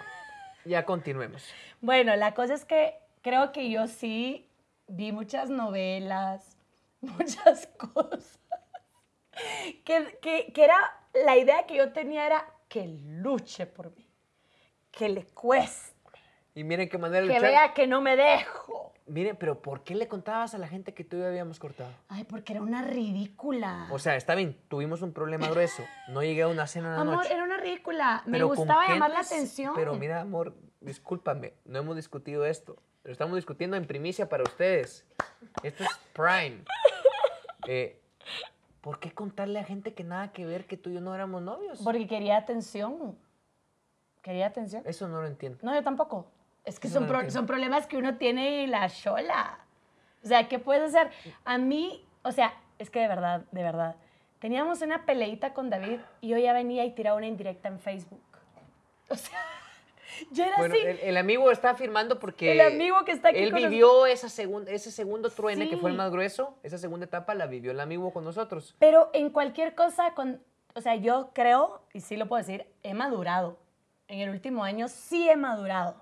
Ya 0.65 0.85
continuemos. 0.85 1.47
Bueno, 1.81 2.15
la 2.15 2.33
cosa 2.35 2.53
es 2.53 2.63
que 2.65 2.95
creo 3.23 3.51
que 3.51 3.69
yo 3.71 3.87
sí 3.87 4.47
vi 4.95 5.11
muchas 5.11 5.49
novelas, 5.49 6.57
muchas 7.01 7.67
cosas. 7.77 8.39
Que, 9.83 10.17
que- 10.21 10.53
que 10.53 10.63
era, 10.63 10.77
la 11.25 11.35
idea 11.37 11.65
que 11.65 11.75
yo 11.77 11.91
tenía 11.91 12.25
era 12.25 12.45
que 12.67 12.87
luche 12.87 13.65
por 13.65 13.95
mí, 13.95 14.07
que 14.91 15.09
le 15.09 15.25
cueste, 15.25 15.93
Y 16.55 16.63
miren 16.63 16.87
qué 16.89 16.97
manera 16.97 17.25
de 17.25 17.33
que 17.33 17.39
vea 17.39 17.73
que 17.73 17.87
no 17.87 18.01
me 18.01 18.15
dejo. 18.15 18.93
Miren, 19.05 19.35
pero 19.35 19.61
¿por 19.61 19.83
qué 19.83 19.95
le 19.95 20.07
contabas 20.07 20.53
a 20.53 20.57
la 20.57 20.67
gente 20.67 20.93
que 20.93 21.03
tú 21.03 21.17
y 21.17 21.19
yo 21.19 21.27
habíamos 21.27 21.59
cortado? 21.59 21.91
Ay, 22.07 22.23
porque 22.23 22.53
era 22.53 22.61
una 22.61 22.83
ridícula. 22.83 23.87
O 23.91 23.99
sea, 23.99 24.15
está 24.15 24.33
bien, 24.35 24.57
tuvimos 24.69 25.01
un 25.01 25.11
problema 25.13 25.49
grueso. 25.49 25.83
No 26.09 26.21
llegué 26.23 26.43
a 26.43 26.47
una 26.47 26.67
cena 26.67 26.89
en 26.89 26.95
la 26.95 27.01
Amor, 27.01 27.15
noche. 27.17 27.33
era 27.33 27.43
una 27.43 27.57
ridícula. 27.57 28.21
Me 28.25 28.33
Pero 28.33 28.47
¿con 28.49 28.57
gustaba 28.57 28.87
llamar 28.87 29.11
la 29.11 29.19
atención. 29.19 29.73
Pero 29.75 29.95
mira, 29.95 30.21
amor, 30.21 30.55
discúlpame, 30.79 31.53
no 31.65 31.79
hemos 31.79 31.95
discutido 31.97 32.45
esto. 32.45 32.77
Lo 33.03 33.11
estamos 33.11 33.35
discutiendo 33.35 33.75
en 33.77 33.85
primicia 33.85 34.29
para 34.29 34.43
ustedes. 34.43 35.05
Esto 35.61 35.83
es 35.83 35.89
Prime. 36.13 36.63
Eh, 37.67 37.99
¿Por 38.81 38.99
qué 38.99 39.11
contarle 39.13 39.59
a 39.59 39.63
gente 39.63 39.93
que 39.93 40.03
nada 40.03 40.31
que 40.31 40.45
ver 40.45 40.65
que 40.65 40.77
tú 40.77 40.89
y 40.89 40.93
yo 40.95 41.01
no 41.01 41.13
éramos 41.13 41.41
novios? 41.41 41.81
Porque 41.83 42.07
quería 42.07 42.37
atención. 42.37 43.17
Quería 44.21 44.47
atención. 44.47 44.83
Eso 44.85 45.07
no 45.07 45.21
lo 45.21 45.27
entiendo. 45.27 45.59
No, 45.63 45.73
yo 45.73 45.83
tampoco. 45.83 46.27
Es 46.63 46.79
que 46.79 46.87
Eso 46.87 46.99
son, 46.99 47.07
no 47.07 47.19
pro- 47.19 47.29
son 47.29 47.45
problemas 47.45 47.87
que 47.87 47.97
uno 47.97 48.15
tiene 48.17 48.63
en 48.63 48.71
la 48.71 48.89
chola. 48.89 49.59
O 50.23 50.27
sea, 50.27 50.47
¿qué 50.47 50.59
puedes 50.59 50.83
hacer? 50.95 51.11
A 51.43 51.57
mí, 51.57 52.05
o 52.23 52.31
sea, 52.31 52.53
es 52.79 52.89
que 52.89 52.99
de 53.01 53.07
verdad, 53.09 53.41
de 53.51 53.63
verdad. 53.63 53.95
Teníamos 54.39 54.81
una 54.81 55.05
peleita 55.05 55.53
con 55.53 55.69
David 55.69 55.99
y 56.21 56.29
yo 56.29 56.37
ya 56.37 56.53
venía 56.53 56.85
y 56.85 56.91
tiraba 56.91 57.17
una 57.17 57.27
indirecta 57.27 57.67
en 57.67 57.79
Facebook. 57.79 58.21
O 59.09 59.15
sea, 59.15 59.39
Bueno, 60.57 60.73
así. 60.75 60.85
el, 60.85 60.99
el 60.99 61.17
amigo 61.17 61.51
está 61.51 61.71
afirmando 61.71 62.19
porque 62.19 62.51
El 62.51 62.61
amigo 62.61 63.03
que 63.05 63.11
está 63.11 63.29
aquí 63.29 63.39
él 63.39 63.51
con 63.51 63.61
vivió 63.61 64.05
esa 64.05 64.27
segun- 64.27 64.67
ese 64.67 64.91
segundo 64.91 65.29
truene 65.29 65.69
que 65.69 65.77
fue 65.77 65.89
el 65.89 65.95
Sí. 65.95 65.97
más 65.97 66.11
grueso. 66.11 66.55
Esa 66.63 66.77
segunda 66.77 67.05
etapa 67.05 67.33
la 67.35 67.47
vivió 67.47 67.71
el 67.71 67.79
amigo 67.79 68.11
con 68.13 68.23
nosotros. 68.23 68.75
Pero 68.79 69.09
en 69.13 69.29
cualquier 69.29 69.75
cosa, 69.75 70.13
con, 70.13 70.41
o 70.75 70.81
sea, 70.81 70.95
yo 70.95 71.31
creo, 71.33 71.81
y 71.93 72.01
sí 72.01 72.17
lo 72.17 72.27
puedo 72.27 72.39
decir, 72.41 72.65
he 72.83 72.93
madurado. 72.93 73.57
En 74.07 74.19
el 74.19 74.29
último 74.29 74.63
año 74.63 74.87
sí 74.87 75.29
he 75.29 75.35
madurado. 75.35 75.95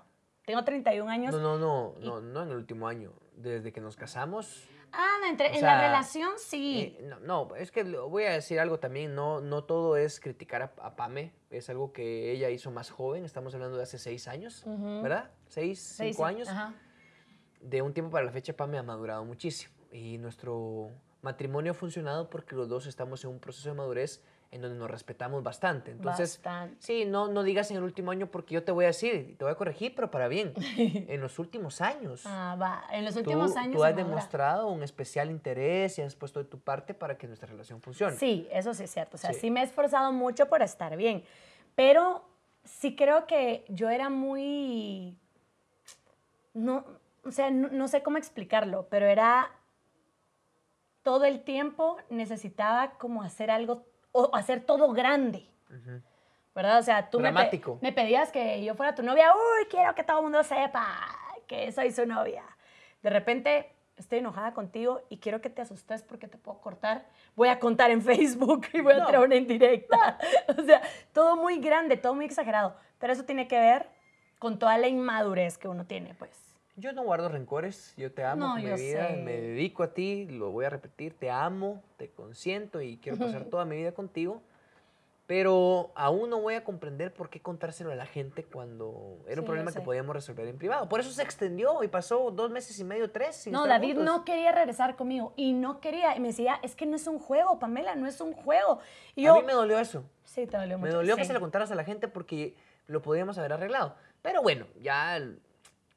Tengo 0.44 0.64
31 0.64 1.08
años. 1.10 1.32
No, 1.34 1.40
no, 1.40 1.58
no, 1.58 1.94
no, 2.00 2.20
no 2.20 2.42
en 2.42 2.48
el 2.50 2.56
último 2.56 2.88
año. 2.88 3.12
Desde 3.36 3.72
que 3.72 3.80
nos 3.80 3.96
casamos, 3.96 4.64
Ah, 4.92 5.16
no, 5.20 5.26
entre- 5.26 5.48
en 5.54 5.60
sea, 5.60 5.74
la 5.76 5.80
relación 5.86 6.32
sí. 6.38 6.96
Eh, 6.98 7.02
no, 7.04 7.18
no, 7.20 7.56
es 7.56 7.70
que 7.72 7.82
voy 7.82 8.24
a 8.24 8.32
decir 8.32 8.60
algo 8.60 8.78
también, 8.78 9.14
no, 9.14 9.40
no 9.40 9.64
todo 9.64 9.96
es 9.96 10.20
criticar 10.20 10.62
a, 10.62 10.72
a 10.82 10.96
Pame, 10.96 11.32
es 11.50 11.70
algo 11.70 11.92
que 11.92 12.30
ella 12.32 12.50
hizo 12.50 12.70
más 12.70 12.90
joven, 12.90 13.24
estamos 13.24 13.54
hablando 13.54 13.76
de 13.78 13.84
hace 13.84 13.98
seis 13.98 14.28
años. 14.28 14.64
¿verdad? 14.66 15.30
Seis, 15.48 15.80
cinco 15.98 16.16
sí, 16.18 16.34
años. 16.34 16.48
ajá. 16.48 16.74
De 17.60 17.80
un 17.80 17.92
tiempo 17.94 18.10
para 18.12 18.24
la 18.24 18.32
fecha 18.32 18.52
Pame 18.54 18.76
ha 18.78 18.82
madurado 18.82 19.24
muchísimo 19.24 19.72
y 19.92 20.18
nuestro 20.18 20.90
matrimonio 21.22 21.72
ha 21.72 21.74
funcionado 21.74 22.28
porque 22.28 22.54
los 22.56 22.68
dos 22.68 22.86
estamos 22.86 23.22
en 23.24 23.30
un 23.30 23.38
proceso 23.38 23.68
de 23.68 23.74
madurez 23.76 24.20
en 24.52 24.60
donde 24.60 24.76
nos 24.78 24.90
respetamos 24.90 25.42
bastante. 25.42 25.90
Entonces, 25.90 26.36
Bastante. 26.36 26.76
sí, 26.78 27.04
no, 27.06 27.26
no 27.26 27.42
digas 27.42 27.70
en 27.70 27.78
el 27.78 27.82
último 27.82 28.10
año 28.10 28.26
porque 28.26 28.54
yo 28.54 28.62
te 28.62 28.70
voy 28.70 28.84
a 28.84 28.88
decir, 28.88 29.34
te 29.38 29.44
voy 29.44 29.50
a 29.52 29.56
corregir, 29.56 29.94
pero 29.94 30.10
para 30.10 30.28
bien. 30.28 30.52
en 30.76 31.20
los 31.22 31.38
últimos 31.38 31.80
años. 31.80 32.22
Ah, 32.26 32.56
va. 32.60 32.84
En 32.92 33.04
los 33.04 33.14
Tú, 33.14 33.20
últimos 33.20 33.56
años. 33.56 33.74
tú 33.74 33.82
has 33.82 33.96
demostrado 33.96 34.68
un 34.68 34.82
especial 34.82 35.30
interés 35.30 35.98
y 35.98 36.02
has 36.02 36.14
puesto 36.14 36.38
de 36.38 36.44
tu 36.48 36.60
parte 36.60 36.92
para 36.92 37.16
que 37.16 37.26
nuestra 37.26 37.48
relación 37.48 37.80
funcione. 37.80 38.14
Sí, 38.16 38.46
eso 38.52 38.74
sí 38.74 38.84
es 38.84 38.90
cierto. 38.92 39.16
O 39.16 39.18
sea, 39.18 39.32
Sí. 39.32 39.40
sí. 39.40 39.50
me 39.50 39.60
he 39.60 39.64
esforzado 39.64 40.12
mucho 40.12 40.46
por 40.48 40.60
estar 40.62 40.96
bien. 40.98 41.24
Pero 41.74 42.22
sí 42.62 42.94
creo 42.94 43.26
que 43.26 43.64
yo 43.68 43.88
era 43.88 44.10
muy. 44.10 45.16
No, 46.52 46.84
o 47.24 47.30
sea, 47.30 47.50
no, 47.50 47.68
no 47.68 47.88
sé 47.88 48.02
cómo 48.02 48.18
explicarlo, 48.18 48.86
pero 48.90 49.06
era. 49.06 49.50
Todo 51.02 51.24
el 51.24 51.42
tiempo 51.42 51.96
necesitaba 52.10 52.92
como 52.98 53.22
hacer 53.24 53.50
algo, 53.50 53.84
o 54.12 54.30
hacer 54.34 54.60
todo 54.64 54.92
grande. 54.92 55.48
¿Verdad? 56.54 56.78
O 56.78 56.82
sea, 56.82 57.08
tú 57.10 57.18
me 57.18 57.32
pe-. 57.32 57.62
Me, 57.80 57.92
pedías 57.92 58.30
que 58.30 58.62
yo 58.62 58.74
fuera 58.74 58.94
tu 58.94 59.02
novia. 59.02 59.32
Uy, 59.34 59.66
quiero 59.70 59.94
que 59.94 60.04
todo 60.04 60.18
el 60.18 60.24
mundo 60.24 60.42
sepa 60.42 60.86
que 61.46 61.72
soy 61.72 61.90
su 61.92 62.06
novia. 62.06 62.44
De 63.02 63.10
repente 63.10 63.72
estoy 63.96 64.18
enojada 64.18 64.52
contigo 64.52 65.00
y 65.08 65.18
quiero 65.18 65.40
que 65.40 65.48
te 65.50 65.62
asustes 65.62 66.02
porque 66.02 66.28
te 66.28 66.36
puedo 66.38 66.60
cortar. 66.60 67.06
Voy 67.34 67.48
a 67.48 67.58
contar 67.58 67.90
en 67.90 68.02
Facebook 68.02 68.66
y 68.74 68.80
voy 68.80 68.92
a 68.94 68.98
No. 68.98 69.06
tirar 69.06 69.24
una 69.24 69.36
indirecta. 69.36 70.18
O 70.58 70.62
sea, 70.62 70.82
todo 71.12 71.36
muy 71.36 71.58
grande, 71.58 71.96
todo 71.96 72.14
muy 72.14 72.26
exagerado. 72.26 72.76
Pero 72.98 73.12
eso 73.12 73.24
tiene 73.24 73.48
que 73.48 73.58
ver 73.58 73.88
con 74.38 74.58
toda 74.58 74.76
la 74.76 74.88
inmadurez 74.88 75.56
que 75.56 75.68
uno 75.68 75.86
tiene, 75.86 76.14
pues. 76.14 76.51
Yo 76.76 76.92
no 76.92 77.02
guardo 77.04 77.28
rencores, 77.28 77.92
yo 77.98 78.12
te 78.12 78.24
amo 78.24 78.46
No, 78.46 78.52
con 78.54 78.64
mi 78.64 78.70
vida, 78.72 79.08
sé. 79.08 79.16
me 79.18 79.32
dedico 79.40 79.82
a 79.82 79.92
ti, 79.92 80.24
lo 80.26 80.50
voy 80.50 80.64
a 80.64 80.70
repetir, 80.70 81.12
te 81.18 81.30
amo, 81.30 81.82
te 81.98 82.08
consiento 82.10 82.80
y 82.80 82.96
quiero 82.96 83.18
pasar 83.18 83.44
toda 83.44 83.64
mi 83.66 83.76
vida 83.76 83.92
contigo. 83.92 84.40
Pero 85.26 85.92
aún 85.94 86.30
no 86.30 86.40
voy 86.40 86.54
a 86.54 86.64
comprender 86.64 87.14
por 87.14 87.30
qué 87.30 87.40
contárselo 87.40 87.92
a 87.92 87.94
la 87.94 88.06
gente 88.06 88.42
cuando 88.44 89.18
era 89.26 89.34
Sí, 89.34 89.40
un 89.40 89.46
problema 89.46 89.72
que 89.72 89.80
podíamos 89.80 90.14
resolver 90.14 90.46
en 90.48 90.58
privado. 90.58 90.88
Por 90.88 91.00
eso 91.00 91.10
se 91.10 91.22
extendió 91.22 91.82
y 91.84 91.88
pasó 91.88 92.30
dos 92.32 92.50
meses 92.50 92.78
y 92.80 92.84
medio, 92.84 93.10
tres. 93.10 93.36
sin 93.36 93.52
No, 93.52 93.66
David 93.66 93.94
juntos. 93.96 94.04
no 94.04 94.24
quería 94.24 94.50
regresar 94.52 94.96
conmigo 94.96 95.32
y 95.36 95.52
no 95.52 95.80
quería. 95.80 96.16
Y 96.16 96.20
me 96.20 96.28
decía, 96.28 96.58
es 96.62 96.74
que 96.74 96.86
no 96.86 96.96
es 96.96 97.06
un 97.06 97.18
juego, 97.18 97.58
Pamela, 97.58 97.94
no 97.94 98.06
es 98.08 98.20
un 98.20 98.32
juego. 98.32 98.80
Y 99.14 99.24
A 99.26 99.28
yo, 99.28 99.36
mí 99.40 99.46
me 99.46 99.52
dolió 99.52 99.78
eso. 99.78 100.04
sí, 100.24 100.46
te 100.46 100.56
dolió 100.56 100.76
mucho. 100.76 100.88
Me 100.88 100.94
dolió 100.94 101.16
que 101.16 101.22
sí. 101.22 101.28
se 101.28 101.34
lo 101.34 101.40
contaras 101.40 101.70
a 101.70 101.76
la 101.76 101.84
gente 101.84 102.08
porque 102.08 102.54
lo 102.88 103.00
podíamos 103.00 103.38
haber 103.38 103.52
arreglado. 103.52 103.94
Pero 104.22 104.42
bueno, 104.42 104.66
ya 104.82 105.18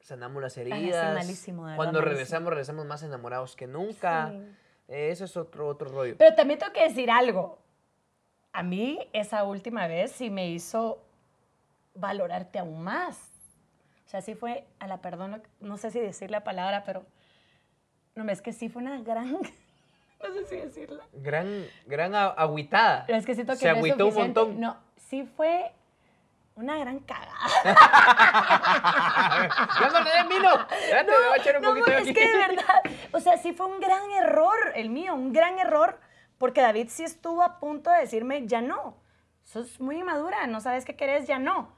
sanamos 0.06 0.40
las 0.40 0.56
heridas. 0.56 1.14
malísimo, 1.14 1.62
Cuando 1.62 1.84
malísimo. 1.84 2.00
regresamos, 2.00 2.50
regresamos 2.50 2.86
más 2.86 3.02
enamorados 3.02 3.56
que 3.56 3.66
nunca. 3.66 4.30
Sí. 4.30 4.36
Eh, 4.88 5.08
Eso 5.10 5.24
es 5.24 5.36
otro, 5.36 5.66
otro 5.66 5.88
rollo. 5.90 6.14
Pero 6.16 6.34
también 6.36 6.60
tengo 6.60 6.72
que 6.72 6.84
decir 6.84 7.10
algo. 7.10 7.58
A 8.52 8.62
mí 8.62 9.00
esa 9.12 9.42
última 9.42 9.88
vez 9.88 10.12
sí 10.12 10.30
me 10.30 10.48
hizo 10.48 11.02
valorarte 11.94 12.60
aún 12.60 12.82
más. 12.82 13.18
O 14.06 14.08
sea, 14.08 14.22
sí 14.22 14.36
fue, 14.36 14.64
a 14.78 14.86
la 14.86 14.98
perdón, 14.98 15.42
no 15.60 15.76
sé 15.76 15.90
si 15.90 15.98
decir 15.98 16.30
la 16.30 16.44
palabra, 16.44 16.84
pero 16.84 17.04
no, 18.14 18.30
es 18.30 18.40
que 18.40 18.52
sí 18.52 18.68
fue 18.68 18.82
una 18.82 19.00
gran, 19.02 19.32
no 20.22 20.32
sé 20.34 20.46
si 20.46 20.56
decirla. 20.56 21.02
Gran, 21.14 21.66
gran 21.86 22.14
agüitada. 22.14 23.02
Pero 23.06 23.18
es 23.18 23.26
que 23.26 23.34
siento 23.34 23.54
que 23.54 23.58
Se 23.58 23.66
no 23.66 23.72
es 23.72 23.78
agüitó 23.78 24.06
un 24.06 24.14
montón. 24.14 24.60
No, 24.60 24.76
sí 24.96 25.24
fue 25.36 25.72
una 26.56 26.78
gran 26.78 26.98
cagada. 27.00 27.34
¡Ya 29.80 29.88
no 29.92 30.00
le 30.00 30.10
den 30.10 30.28
vino! 30.28 30.50
Espérate, 30.70 31.10
le 31.10 31.28
voy 31.28 31.38
a 31.38 31.40
echar 31.40 31.56
un 31.56 31.62
No, 31.62 31.68
poquito 31.70 31.86
amor, 31.90 32.00
aquí. 32.00 32.10
es 32.10 32.16
que 32.16 32.28
de 32.28 32.36
verdad, 32.38 32.82
o 33.12 33.20
sea, 33.20 33.36
sí 33.36 33.52
fue 33.52 33.66
un 33.66 33.80
gran 33.80 34.10
error 34.10 34.56
el 34.74 34.90
mío, 34.90 35.14
un 35.14 35.32
gran 35.32 35.58
error, 35.58 36.00
porque 36.38 36.62
David 36.62 36.88
sí 36.88 37.04
estuvo 37.04 37.42
a 37.42 37.58
punto 37.60 37.90
de 37.90 38.00
decirme, 38.00 38.46
ya 38.46 38.60
no, 38.62 38.96
sos 39.44 39.80
muy 39.80 39.98
inmadura, 39.98 40.46
no 40.46 40.60
sabes 40.60 40.84
qué 40.84 40.96
querés, 40.96 41.26
ya 41.26 41.38
no. 41.38 41.74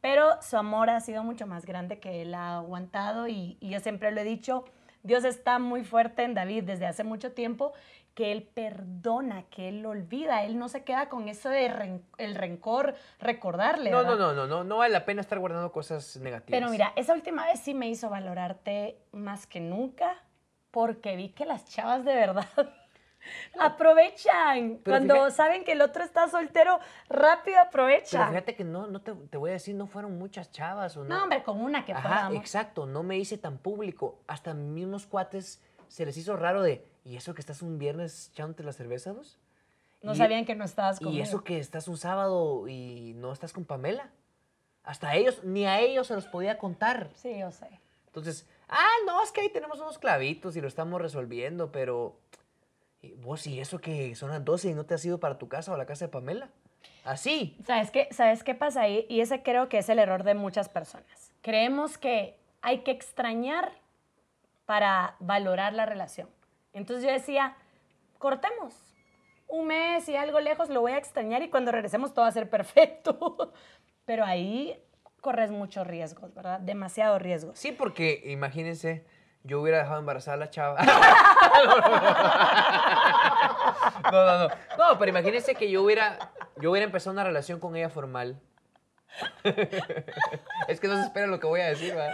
Pero 0.00 0.40
su 0.42 0.56
amor 0.56 0.90
ha 0.90 1.00
sido 1.00 1.22
mucho 1.22 1.46
más 1.46 1.66
grande 1.66 1.98
que 2.00 2.22
él 2.22 2.34
ha 2.34 2.56
aguantado 2.58 3.28
y, 3.28 3.56
y 3.60 3.70
yo 3.70 3.80
siempre 3.80 4.12
lo 4.12 4.20
he 4.20 4.24
dicho, 4.24 4.64
Dios 5.02 5.24
está 5.24 5.58
muy 5.58 5.84
fuerte 5.84 6.22
en 6.24 6.34
David 6.34 6.64
desde 6.64 6.86
hace 6.86 7.04
mucho 7.04 7.32
tiempo, 7.32 7.72
que 8.16 8.32
él 8.32 8.42
perdona, 8.42 9.42
que 9.50 9.68
él 9.68 9.82
lo 9.82 9.90
olvida, 9.90 10.42
él 10.42 10.58
no 10.58 10.68
se 10.68 10.82
queda 10.84 11.08
con 11.10 11.28
eso 11.28 11.48
de 11.50 11.68
ren- 11.68 12.02
el 12.16 12.34
rencor, 12.34 12.94
recordarle. 13.20 13.90
No, 13.90 14.02
no, 14.02 14.08
¿verdad? 14.12 14.18
no, 14.18 14.32
no, 14.34 14.46
no, 14.46 14.64
no 14.64 14.76
vale 14.78 14.92
la 14.92 15.04
pena 15.04 15.20
estar 15.20 15.38
guardando 15.38 15.70
cosas 15.70 16.16
negativas. 16.16 16.58
Pero 16.58 16.70
mira, 16.70 16.92
esa 16.96 17.12
última 17.12 17.44
vez 17.46 17.60
sí 17.60 17.74
me 17.74 17.88
hizo 17.88 18.08
valorarte 18.10 18.98
más 19.12 19.46
que 19.46 19.60
nunca 19.60 20.16
porque 20.70 21.14
vi 21.14 21.28
que 21.28 21.44
las 21.44 21.66
chavas 21.66 22.04
de 22.06 22.14
verdad 22.14 22.46
aprovechan. 23.60 24.80
Pero 24.82 24.96
Cuando 24.96 25.14
fíjate- 25.14 25.30
saben 25.32 25.64
que 25.64 25.72
el 25.72 25.82
otro 25.82 26.02
está 26.04 26.28
soltero, 26.28 26.78
rápido 27.08 27.56
Pero 27.56 27.68
aprovechan. 27.68 28.28
fíjate 28.30 28.54
que 28.56 28.64
no, 28.64 28.86
no 28.86 29.02
te, 29.02 29.12
te 29.12 29.36
voy 29.36 29.50
a 29.50 29.54
decir, 29.54 29.74
no 29.74 29.86
fueron 29.86 30.18
muchas 30.18 30.50
chavas 30.50 30.96
o 30.96 31.04
no. 31.04 31.14
No, 31.16 31.22
hombre, 31.24 31.42
con 31.42 31.60
una 31.60 31.84
que 31.84 31.92
Ajá, 31.92 32.02
fuéramos. 32.08 32.36
exacto, 32.38 32.86
no 32.86 33.02
me 33.02 33.16
hice 33.18 33.36
tan 33.38 33.58
público. 33.58 34.20
Hasta 34.26 34.54
mismos 34.54 35.06
cuates 35.06 35.62
se 35.88 36.06
les 36.06 36.16
hizo 36.16 36.36
raro 36.36 36.62
de, 36.62 36.84
¿y 37.06 37.16
eso 37.16 37.34
que 37.34 37.40
estás 37.40 37.62
un 37.62 37.78
viernes 37.78 38.30
echándote 38.32 38.62
las 38.62 38.76
cervezas? 38.76 39.16
vos?" 39.16 39.38
No 40.02 40.12
Y- 40.12 40.16
sabían 40.16 40.44
que 40.44 40.54
no 40.54 40.64
estabas 40.64 40.98
conmigo. 40.98 41.16
Y 41.16 41.20
eso 41.22 41.42
que 41.42 41.58
estás 41.58 41.88
un 41.88 41.96
sábado 41.96 42.68
y 42.68 43.14
no 43.16 43.32
estás 43.32 43.52
con 43.52 43.64
Pamela. 43.64 44.10
Hasta 44.84 45.14
ellos, 45.14 45.42
ni 45.42 45.66
a 45.66 45.80
ellos 45.80 46.06
se 46.06 46.14
los 46.14 46.26
podía 46.26 46.58
contar. 46.58 47.08
Sí, 47.14 47.38
yo 47.38 47.50
sé. 47.50 47.68
Entonces, 48.08 48.46
Ah, 48.68 48.88
no, 49.06 49.22
es 49.22 49.30
que 49.30 49.42
ahí 49.42 49.48
tenemos 49.48 49.78
unos 49.78 49.96
clavitos 49.98 50.56
y 50.56 50.60
lo 50.60 50.66
estamos 50.66 51.00
resolviendo, 51.00 51.70
pero... 51.70 52.16
¿y 53.00 53.12
¿Vos 53.12 53.46
y 53.46 53.60
eso 53.60 53.78
que 53.78 54.16
son 54.16 54.30
las 54.30 54.44
12 54.44 54.70
y 54.70 54.74
no 54.74 54.84
te 54.84 54.94
has 54.94 55.04
ido 55.04 55.20
para 55.20 55.38
tu 55.38 55.46
casa 55.48 55.70
o 55.70 55.74
a 55.76 55.78
la 55.78 55.86
casa 55.86 56.06
de 56.06 56.08
Pamela? 56.10 56.48
Así. 57.04 57.56
¿Sabes 57.64 57.92
qué, 57.92 58.08
¿Sabes 58.10 58.42
qué 58.42 58.56
pasa 58.56 58.80
ahí? 58.82 59.06
Y 59.08 59.20
ese 59.20 59.42
creo 59.44 59.68
que 59.68 59.78
es 59.78 59.88
el 59.88 60.00
error 60.00 60.24
de 60.24 60.34
muchas 60.34 60.68
personas. 60.68 61.30
Creemos 61.42 61.96
que 61.96 62.36
hay 62.60 62.80
que 62.80 62.90
extrañar 62.90 63.70
para 64.64 65.14
valorar 65.20 65.72
la 65.72 65.86
relación. 65.86 66.28
Entonces 66.76 67.04
yo 67.04 67.10
decía, 67.10 67.56
cortemos. 68.18 68.74
Un 69.48 69.66
mes 69.68 70.08
y 70.08 70.16
algo 70.16 70.40
lejos 70.40 70.68
lo 70.68 70.80
voy 70.82 70.92
a 70.92 70.98
extrañar 70.98 71.42
y 71.42 71.48
cuando 71.48 71.72
regresemos 71.72 72.12
todo 72.12 72.24
va 72.24 72.28
a 72.28 72.32
ser 72.32 72.50
perfecto. 72.50 73.54
Pero 74.04 74.24
ahí 74.24 74.78
corres 75.22 75.50
muchos 75.50 75.86
riesgos, 75.86 76.34
¿verdad? 76.34 76.60
Demasiados 76.60 77.22
riesgos. 77.22 77.58
Sí, 77.58 77.72
porque 77.72 78.20
imagínense, 78.26 79.06
yo 79.42 79.62
hubiera 79.62 79.78
dejado 79.78 80.00
embarazada 80.00 80.34
a 80.34 80.38
la 80.38 80.50
chava. 80.50 80.82
no, 84.12 84.26
no, 84.26 84.38
no. 84.38 84.48
No, 84.76 84.98
pero 84.98 85.08
imagínense 85.08 85.54
que 85.54 85.70
yo 85.70 85.82
hubiera, 85.82 86.30
yo 86.60 86.70
hubiera 86.70 86.84
empezado 86.84 87.12
una 87.12 87.24
relación 87.24 87.58
con 87.58 87.74
ella 87.74 87.88
formal. 87.88 88.38
es 90.68 90.78
que 90.78 90.88
no 90.88 90.96
se 90.96 91.04
espera 91.04 91.26
lo 91.26 91.40
que 91.40 91.46
voy 91.46 91.62
a 91.62 91.68
decir, 91.68 91.94
¿verdad? 91.94 92.12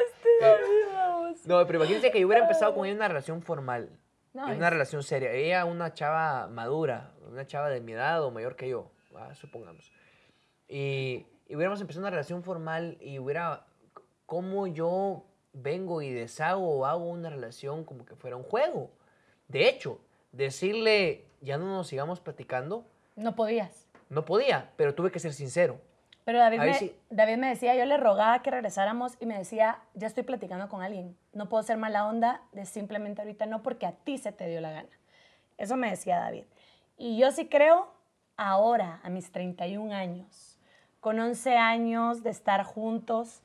No, 1.46 1.66
pero 1.66 1.80
imagínense 1.80 2.12
que 2.12 2.20
yo 2.20 2.28
hubiera 2.28 2.44
empezado 2.44 2.72
con 2.74 2.86
ella 2.86 2.94
una 2.94 3.08
relación 3.08 3.42
formal. 3.42 3.90
No, 4.34 4.46
en 4.46 4.52
es- 4.52 4.58
una 4.58 4.70
relación 4.70 5.02
seria. 5.02 5.30
Ella, 5.32 5.64
una 5.64 5.92
chava 5.94 6.46
madura, 6.48 7.12
una 7.30 7.46
chava 7.46 7.68
de 7.68 7.80
mi 7.80 7.92
edad 7.92 8.22
o 8.24 8.30
mayor 8.30 8.56
que 8.56 8.68
yo, 8.68 8.90
¿va? 9.14 9.34
supongamos. 9.34 9.90
Y, 10.68 11.26
y 11.48 11.54
hubiéramos 11.56 11.80
empezado 11.80 12.02
una 12.02 12.10
relación 12.10 12.42
formal 12.42 12.96
y 13.00 13.18
hubiera. 13.18 13.66
como 14.26 14.66
yo 14.66 15.24
vengo 15.52 16.00
y 16.00 16.10
deshago 16.10 16.78
o 16.78 16.86
hago 16.86 17.04
una 17.10 17.28
relación 17.28 17.84
como 17.84 18.06
que 18.06 18.16
fuera 18.16 18.36
un 18.36 18.42
juego. 18.44 18.90
De 19.48 19.68
hecho, 19.68 20.00
decirle, 20.32 21.26
ya 21.42 21.58
no 21.58 21.66
nos 21.66 21.88
sigamos 21.88 22.20
platicando, 22.20 22.86
No 23.16 23.34
podías. 23.34 23.86
no 24.08 24.24
podía, 24.24 24.70
pero 24.76 24.94
tuve 24.94 25.10
que 25.10 25.18
ser 25.20 25.34
sincero. 25.34 25.78
Pero 26.24 26.38
David 26.38 26.60
me, 26.60 26.74
sí. 26.74 26.94
David 27.10 27.36
me 27.36 27.48
decía, 27.48 27.74
yo 27.74 27.84
le 27.84 27.96
rogaba 27.96 28.42
que 28.42 28.50
regresáramos 28.50 29.16
y 29.20 29.26
me 29.26 29.36
decía, 29.36 29.80
ya 29.94 30.06
estoy 30.06 30.22
platicando 30.22 30.68
con 30.68 30.82
alguien. 30.82 31.16
No 31.32 31.48
puedo 31.48 31.62
ser 31.62 31.76
mala 31.76 32.06
onda 32.06 32.42
de 32.52 32.64
simplemente 32.64 33.22
ahorita 33.22 33.46
no 33.46 33.62
porque 33.62 33.86
a 33.86 33.92
ti 33.92 34.18
se 34.18 34.30
te 34.30 34.48
dio 34.48 34.60
la 34.60 34.70
gana. 34.70 34.88
Eso 35.58 35.76
me 35.76 35.90
decía 35.90 36.18
David. 36.18 36.44
Y 36.96 37.18
yo 37.18 37.32
sí 37.32 37.48
creo, 37.48 37.92
ahora, 38.36 39.00
a 39.02 39.10
mis 39.10 39.32
31 39.32 39.92
años, 39.92 40.58
con 41.00 41.18
11 41.18 41.56
años 41.56 42.22
de 42.22 42.30
estar 42.30 42.62
juntos, 42.62 43.42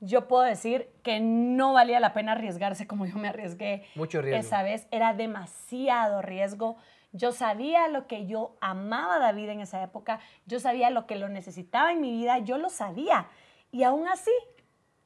yo 0.00 0.28
puedo 0.28 0.44
decir 0.44 0.88
que 1.02 1.20
no 1.20 1.72
valía 1.72 2.00
la 2.00 2.12
pena 2.12 2.32
arriesgarse 2.32 2.86
como 2.86 3.06
yo 3.06 3.16
me 3.16 3.28
arriesgué. 3.28 3.84
Mucho 3.94 4.22
riesgo. 4.22 4.40
Esa 4.40 4.62
vez 4.62 4.86
era 4.90 5.12
demasiado 5.12 6.22
riesgo. 6.22 6.76
Yo 7.12 7.32
sabía 7.32 7.88
lo 7.88 8.06
que 8.06 8.26
yo 8.26 8.56
amaba 8.60 9.16
a 9.16 9.18
David 9.18 9.48
en 9.48 9.60
esa 9.60 9.82
época, 9.82 10.20
yo 10.46 10.60
sabía 10.60 10.90
lo 10.90 11.06
que 11.06 11.16
lo 11.16 11.28
necesitaba 11.28 11.90
en 11.92 12.00
mi 12.00 12.10
vida, 12.12 12.38
yo 12.38 12.56
lo 12.58 12.68
sabía. 12.70 13.26
Y 13.72 13.82
aún 13.82 14.06
así, 14.08 14.30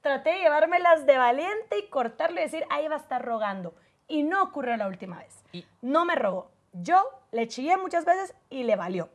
traté 0.03 0.31
de 0.31 0.41
llevármelas 0.41 1.07
de 1.07 1.17
valiente 1.17 1.79
y 1.79 1.89
cortarlo 1.89 2.39
y 2.39 2.43
decir, 2.45 2.65
ahí 2.71 2.87
va 2.89 2.97
a 2.97 2.99
estar 2.99 3.25
rogando. 3.25 3.75
Y 4.07 4.23
no 4.23 4.43
ocurrió 4.43 4.77
la 4.77 4.87
última 4.87 5.19
vez. 5.19 5.43
Y- 5.53 5.65
No 5.81 6.05
me 6.05 6.15
rogó. 6.15 6.51
Yo 6.75 7.03
le 7.33 7.49
chillé 7.49 7.77
muchas 7.79 8.05
veces 8.05 8.35
y 8.51 8.65
le 8.65 8.77
valió. 8.77 9.09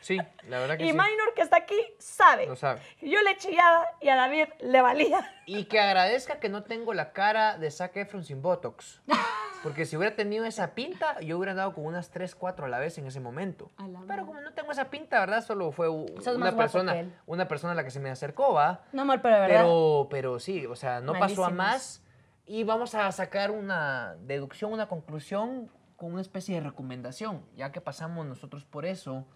Sí, 0.00 0.18
la 0.48 0.60
verdad 0.60 0.76
que 0.76 0.84
Y 0.84 0.90
sí. 0.90 0.92
Minor, 0.92 1.34
que 1.34 1.42
está 1.42 1.58
aquí, 1.58 1.80
sabe. 1.98 2.46
Lo 2.46 2.56
sabe. 2.56 2.80
Yo 3.00 3.20
le 3.22 3.36
chillaba 3.36 3.86
y 4.00 4.08
a 4.08 4.16
David 4.16 4.46
le 4.60 4.80
valía. 4.80 5.30
Y 5.46 5.64
que 5.64 5.80
agradezca 5.80 6.40
que 6.40 6.48
no 6.48 6.62
tengo 6.64 6.94
la 6.94 7.12
cara 7.12 7.58
de 7.58 7.70
Zac 7.70 7.96
Efron 7.96 8.24
sin 8.24 8.42
Botox. 8.42 9.00
Porque 9.62 9.86
si 9.86 9.96
hubiera 9.96 10.14
tenido 10.14 10.44
esa 10.44 10.74
pinta, 10.74 11.18
yo 11.20 11.36
hubiera 11.36 11.52
andado 11.52 11.74
con 11.74 11.84
unas 11.84 12.10
3, 12.10 12.34
4 12.34 12.66
a 12.66 12.68
la 12.68 12.78
vez 12.78 12.96
en 12.98 13.06
ese 13.06 13.20
momento. 13.20 13.70
Pero 14.06 14.24
como 14.26 14.40
no 14.40 14.52
tengo 14.52 14.70
esa 14.70 14.88
pinta, 14.88 15.18
¿verdad? 15.18 15.44
Solo 15.44 15.72
fue 15.72 15.88
una 15.88 16.56
persona, 16.56 17.10
una 17.26 17.48
persona 17.48 17.72
a 17.72 17.76
la 17.76 17.84
que 17.84 17.90
se 17.90 17.98
me 17.98 18.10
acercó, 18.10 18.54
¿va? 18.54 18.84
No, 18.92 19.02
amor, 19.02 19.20
pero 19.20 19.40
verdad. 19.40 19.62
Pero, 19.62 20.06
pero 20.10 20.38
sí, 20.38 20.64
o 20.66 20.76
sea, 20.76 21.00
no 21.00 21.14
pasó 21.14 21.44
a 21.44 21.50
más. 21.50 22.02
Y 22.46 22.64
vamos 22.64 22.94
a 22.94 23.10
sacar 23.12 23.50
una 23.50 24.16
deducción, 24.20 24.72
una 24.72 24.88
conclusión 24.88 25.70
con 25.96 26.12
una 26.12 26.22
especie 26.22 26.54
de 26.54 26.60
recomendación, 26.60 27.44
ya 27.56 27.72
que 27.72 27.80
pasamos 27.80 28.24
nosotros 28.24 28.64
por 28.64 28.86
eso 28.86 29.26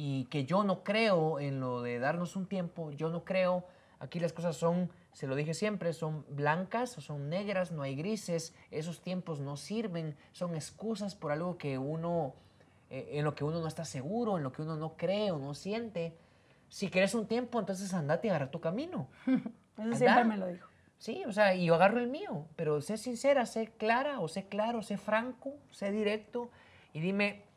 y 0.00 0.26
que 0.26 0.44
yo 0.44 0.62
no 0.62 0.84
creo 0.84 1.40
en 1.40 1.58
lo 1.58 1.82
de 1.82 1.98
darnos 1.98 2.36
un 2.36 2.46
tiempo, 2.46 2.92
yo 2.92 3.08
no 3.08 3.24
creo, 3.24 3.64
aquí 3.98 4.20
las 4.20 4.32
cosas 4.32 4.56
son, 4.56 4.90
se 5.12 5.26
lo 5.26 5.34
dije 5.34 5.54
siempre, 5.54 5.92
son 5.92 6.24
blancas 6.28 6.96
o 6.98 7.00
son 7.00 7.28
negras, 7.28 7.72
no 7.72 7.82
hay 7.82 7.96
grises, 7.96 8.54
esos 8.70 9.00
tiempos 9.00 9.40
no 9.40 9.56
sirven, 9.56 10.16
son 10.30 10.54
excusas 10.54 11.16
por 11.16 11.32
algo 11.32 11.58
que 11.58 11.78
uno, 11.78 12.34
eh, 12.90 13.08
en 13.14 13.24
lo 13.24 13.34
que 13.34 13.42
uno 13.42 13.60
no 13.60 13.66
está 13.66 13.84
seguro, 13.84 14.36
en 14.36 14.44
lo 14.44 14.52
que 14.52 14.62
uno 14.62 14.76
no 14.76 14.96
cree 14.96 15.32
o 15.32 15.38
no 15.38 15.52
siente. 15.54 16.16
Si 16.68 16.90
quieres 16.90 17.16
un 17.16 17.26
tiempo, 17.26 17.58
entonces 17.58 17.92
andate 17.92 18.28
y 18.28 18.30
agarra 18.30 18.52
tu 18.52 18.60
camino. 18.60 19.08
Eso 19.78 19.94
siempre 19.94 20.22
me 20.22 20.36
lo 20.36 20.46
dijo. 20.46 20.68
Sí, 20.98 21.24
o 21.26 21.32
sea, 21.32 21.56
y 21.56 21.64
yo 21.64 21.74
agarro 21.74 21.98
el 21.98 22.08
mío, 22.08 22.46
pero 22.54 22.80
sé 22.82 22.98
sincera, 22.98 23.46
sé 23.46 23.72
clara, 23.76 24.20
o 24.20 24.28
sé 24.28 24.46
claro, 24.46 24.82
sé 24.82 24.96
franco, 24.96 25.54
sé 25.72 25.90
directo, 25.90 26.50
y 26.92 27.00
dime, 27.00 27.47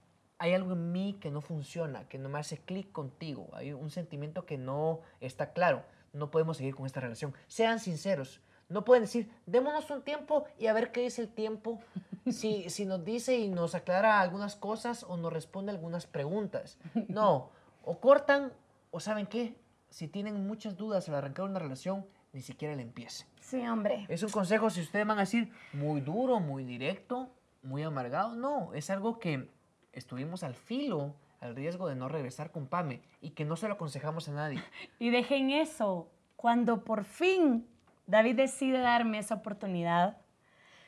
hay 0.42 0.56
algo 0.56 0.74
en 0.74 0.92
mí 0.92 1.18
que 1.22 1.30
no 1.30 1.40
funciona, 1.40 2.10
que 2.10 2.18
no 2.18 2.28
me 2.28 2.40
hace 2.40 2.58
clic 2.58 2.92
contigo, 2.92 3.48
hay 3.54 3.74
un 3.74 3.92
sentimiento 3.92 4.44
que 4.44 4.58
no 4.58 5.02
está 5.20 5.54
claro, 5.54 5.84
no 6.14 6.32
podemos 6.32 6.58
seguir 6.58 6.74
con 6.74 6.88
esta 6.88 7.00
relación. 7.00 7.36
Sean 7.48 7.80
sinceros, 7.80 8.42
no 8.68 8.84
pueden 8.84 9.04
decir, 9.04 9.32
démonos 9.46 9.92
un 9.92 10.02
tiempo 10.02 10.46
y 10.58 10.66
a 10.66 10.74
ver 10.74 10.92
qué 10.92 11.02
dice 11.02 11.22
el 11.22 11.30
tiempo, 11.30 11.80
si, 12.32 12.68
si 12.72 12.88
nos 12.88 13.06
dice 13.06 13.38
y 13.38 13.50
nos 13.50 13.76
aclara 13.76 14.20
algunas 14.20 14.56
cosas 14.56 15.04
o 15.04 15.16
nos 15.16 15.32
responde 15.32 15.74
algunas 15.74 16.08
preguntas. 16.08 16.80
No, 17.08 17.52
o 17.84 18.00
cortan, 18.00 18.52
o 18.90 19.00
saben 19.00 19.28
qué, 19.28 19.56
si 19.92 20.08
tienen 20.08 20.48
muchas 20.48 20.76
dudas 20.76 21.08
al 21.08 21.14
arrancar 21.14 21.46
una 21.46 21.60
relación, 21.60 22.08
ni 22.34 22.42
siquiera 22.42 22.76
la 22.76 22.82
empiecen. 22.82 23.28
Sí, 23.42 23.62
hombre. 23.68 24.08
Es 24.10 24.24
un 24.24 24.32
consejo, 24.32 24.72
si 24.72 24.82
ustedes 24.82 25.06
van 25.06 25.20
a 25.20 25.22
decir 25.22 25.52
muy 25.74 26.02
duro, 26.02 26.40
muy 26.40 26.64
directo, 26.64 27.30
muy 27.62 27.84
amargado, 27.84 28.36
no, 28.36 28.74
es 28.74 28.90
algo 28.90 29.20
que 29.20 29.61
estuvimos 29.94 30.44
al 30.44 30.56
filo, 30.56 31.16
al 31.40 31.56
riesgo 31.56 31.88
de 31.88 31.96
no 31.96 32.08
regresar 32.08 32.52
con 32.52 32.68
Pame 32.68 33.02
y 33.22 33.32
que 33.32 33.46
no 33.46 33.56
se 33.56 33.68
lo 33.68 33.74
aconsejamos 33.76 34.28
a 34.30 34.32
nadie. 34.32 34.64
Y 35.00 35.10
dejen 35.10 35.50
eso. 35.52 36.10
Cuando 36.36 36.84
por 36.84 37.04
fin 37.04 37.68
David 38.08 38.36
decide 38.36 38.80
darme 38.80 39.20
esa 39.20 39.36
oportunidad, 39.36 40.18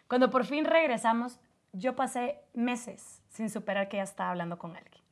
cuando 0.07 0.29
por 0.29 0.45
fin 0.45 0.65
regresamos, 0.65 1.39
yo 1.71 1.95
pasé 1.95 2.39
meses 2.53 3.21
sin 3.29 3.49
superar 3.49 3.87
que 3.87 3.97
ella 3.97 4.03
estaba 4.03 4.31
hablando 4.31 4.57
con 4.57 4.75
alguien. 4.75 5.03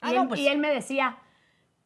Ah, 0.00 0.12
y, 0.12 0.16
no, 0.16 0.22
él, 0.22 0.28
pues- 0.28 0.40
y 0.40 0.48
él 0.48 0.58
me 0.58 0.70
decía, 0.72 1.18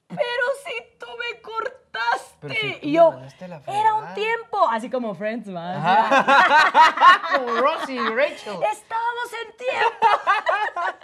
pero 0.09 0.23
si 0.65 0.99
tú 0.99 1.07
me 1.07 1.41
cortaste. 1.43 2.37
Pero 2.41 2.55
si 2.55 2.73
tú 2.73 2.79
y 2.83 2.93
yo, 2.93 3.11
la 3.13 3.57
era 3.67 3.95
un 3.95 4.05
fregada". 4.05 4.15
tiempo, 4.15 4.69
así 4.71 4.89
como 4.89 5.15
Friends, 5.15 5.55
¿va? 5.55 5.75
Como 7.37 7.53
y 7.89 7.99
Rachel. 7.99 8.57
Estábamos 8.73 9.33
en 9.45 9.57
tiempo. 9.57 10.07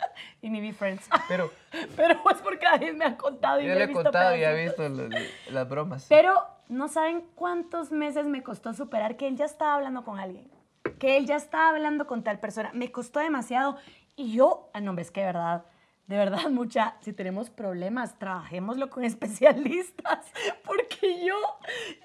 y 0.44 0.60
vi 0.60 0.72
Friends. 0.72 1.08
Pero 1.28 1.50
Pero 1.96 2.20
es 2.30 2.40
porque 2.42 2.66
David 2.66 2.92
me 2.92 3.04
ha 3.04 3.16
contado 3.16 3.60
y 3.60 3.64
yo 3.64 3.70
yo 3.70 3.74
le 3.76 3.84
he 3.84 3.86
visto 3.86 4.02
contado 4.02 4.36
y 4.36 4.44
he 4.44 4.64
visto 4.64 4.88
las, 4.88 5.10
las 5.50 5.68
bromas. 5.68 6.06
Pero 6.08 6.34
no 6.68 6.88
saben 6.88 7.24
cuántos 7.34 7.92
meses 7.92 8.26
me 8.26 8.42
costó 8.42 8.74
superar 8.74 9.16
que 9.16 9.28
él 9.28 9.36
ya 9.36 9.44
estaba 9.44 9.74
hablando 9.74 10.04
con 10.04 10.18
alguien. 10.18 10.50
Que 10.98 11.16
él 11.16 11.26
ya 11.26 11.36
estaba 11.36 11.70
hablando 11.70 12.06
con 12.06 12.22
tal 12.22 12.40
persona. 12.40 12.70
Me 12.74 12.92
costó 12.92 13.20
demasiado. 13.20 13.76
Y 14.16 14.32
yo, 14.32 14.70
ah, 14.74 14.80
no, 14.80 14.94
ves 14.94 15.10
que 15.10 15.20
de 15.20 15.26
verdad, 15.26 15.64
de 16.06 16.16
verdad, 16.16 16.48
mucha, 16.50 16.96
si 17.00 17.12
tenemos 17.12 17.50
problemas, 17.50 18.18
trabajémoslo 18.18 18.90
con 18.90 19.04
especialistas. 19.04 20.26
Porque 20.64 21.24
yo 21.24 21.36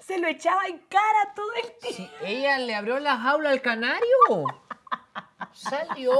se 0.00 0.18
lo 0.18 0.28
echaba 0.28 0.66
en 0.66 0.78
cara 0.78 1.34
todo 1.34 1.52
el 1.62 1.78
tiempo. 1.78 1.96
Sí, 1.96 2.10
ella 2.24 2.58
le 2.58 2.74
abrió 2.74 2.98
la 2.98 3.16
jaula 3.18 3.50
al 3.50 3.60
canario. 3.60 4.06
Salió, 5.52 6.12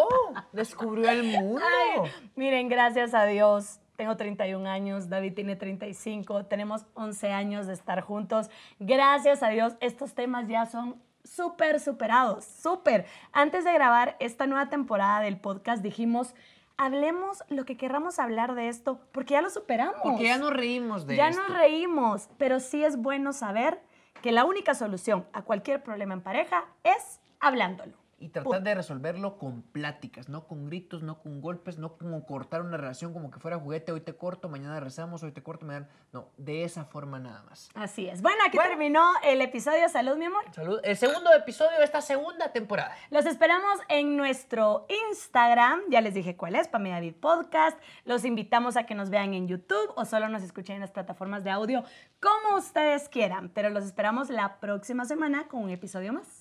descubrió 0.52 1.08
el 1.10 1.22
mundo. 1.24 1.60
Ay, 1.64 2.10
miren, 2.36 2.68
gracias 2.68 3.14
a 3.14 3.24
Dios. 3.24 3.80
Tengo 3.96 4.16
31 4.16 4.66
años, 4.68 5.10
David 5.10 5.34
tiene 5.34 5.56
35, 5.56 6.46
tenemos 6.46 6.86
11 6.94 7.32
años 7.32 7.66
de 7.66 7.74
estar 7.74 8.00
juntos. 8.00 8.48
Gracias 8.78 9.42
a 9.42 9.48
Dios, 9.50 9.74
estos 9.80 10.14
temas 10.14 10.48
ya 10.48 10.64
son 10.64 10.96
súper 11.22 11.80
superados, 11.80 12.46
súper. 12.46 13.04
Antes 13.32 13.64
de 13.64 13.74
grabar 13.74 14.16
esta 14.18 14.46
nueva 14.46 14.70
temporada 14.70 15.20
del 15.20 15.38
podcast 15.38 15.82
dijimos, 15.82 16.34
hablemos 16.78 17.44
lo 17.50 17.66
que 17.66 17.76
querramos 17.76 18.18
hablar 18.18 18.54
de 18.54 18.68
esto, 18.68 19.00
porque 19.12 19.34
ya 19.34 19.42
lo 19.42 19.50
superamos. 19.50 19.96
Porque 20.02 20.24
ya 20.24 20.38
nos 20.38 20.50
reímos 20.50 21.06
de 21.06 21.16
Ya 21.16 21.28
esto. 21.28 21.42
nos 21.42 21.58
reímos, 21.58 22.30
pero 22.38 22.58
sí 22.58 22.82
es 22.82 22.96
bueno 22.96 23.34
saber 23.34 23.82
que 24.22 24.32
la 24.32 24.46
única 24.46 24.74
solución 24.74 25.26
a 25.34 25.42
cualquier 25.42 25.82
problema 25.82 26.14
en 26.14 26.22
pareja 26.22 26.64
es 26.84 27.20
hablándolo. 27.38 27.99
Y 28.20 28.28
tratar 28.28 28.62
de 28.62 28.74
resolverlo 28.74 29.38
con 29.38 29.62
pláticas, 29.62 30.28
no 30.28 30.46
con 30.46 30.66
gritos, 30.66 31.02
no 31.02 31.20
con 31.20 31.40
golpes, 31.40 31.78
no 31.78 31.96
como 31.96 32.24
cortar 32.26 32.60
una 32.62 32.76
relación 32.76 33.12
como 33.12 33.30
que 33.30 33.40
fuera 33.40 33.58
juguete, 33.58 33.90
hoy 33.92 34.02
te 34.02 34.14
corto, 34.14 34.48
mañana 34.48 34.78
rezamos, 34.78 35.22
hoy 35.22 35.32
te 35.32 35.42
corto, 35.42 35.66
mañana... 35.66 35.88
No, 36.12 36.28
de 36.36 36.64
esa 36.64 36.84
forma 36.84 37.18
nada 37.18 37.42
más. 37.44 37.70
Así 37.74 38.08
es. 38.08 38.20
Bueno, 38.20 38.38
aquí 38.46 38.56
Bueno. 38.56 38.70
terminó 38.70 39.10
el 39.24 39.40
episodio. 39.40 39.88
Salud, 39.88 40.16
mi 40.16 40.26
amor. 40.26 40.42
Salud. 40.52 40.80
El 40.82 40.96
segundo 40.96 41.32
episodio 41.32 41.78
de 41.78 41.84
esta 41.84 42.02
segunda 42.02 42.52
temporada. 42.52 42.94
Los 43.10 43.26
esperamos 43.26 43.78
en 43.88 44.16
nuestro 44.16 44.86
Instagram. 45.08 45.80
Ya 45.88 46.00
les 46.00 46.12
dije 46.14 46.36
cuál 46.36 46.56
es, 46.56 46.68
Pamela 46.68 46.96
David 46.96 47.14
Podcast. 47.14 47.78
Los 48.04 48.24
invitamos 48.24 48.76
a 48.76 48.84
que 48.86 48.94
nos 48.94 49.08
vean 49.08 49.34
en 49.34 49.46
YouTube 49.48 49.92
o 49.96 50.04
solo 50.04 50.28
nos 50.28 50.42
escuchen 50.42 50.74
en 50.74 50.80
las 50.80 50.90
plataformas 50.90 51.44
de 51.44 51.50
audio, 51.50 51.84
como 52.20 52.56
ustedes 52.58 53.08
quieran. 53.08 53.48
Pero 53.54 53.70
los 53.70 53.84
esperamos 53.84 54.28
la 54.30 54.58
próxima 54.58 55.04
semana 55.04 55.46
con 55.48 55.62
un 55.62 55.70
episodio 55.70 56.12
más. 56.12 56.39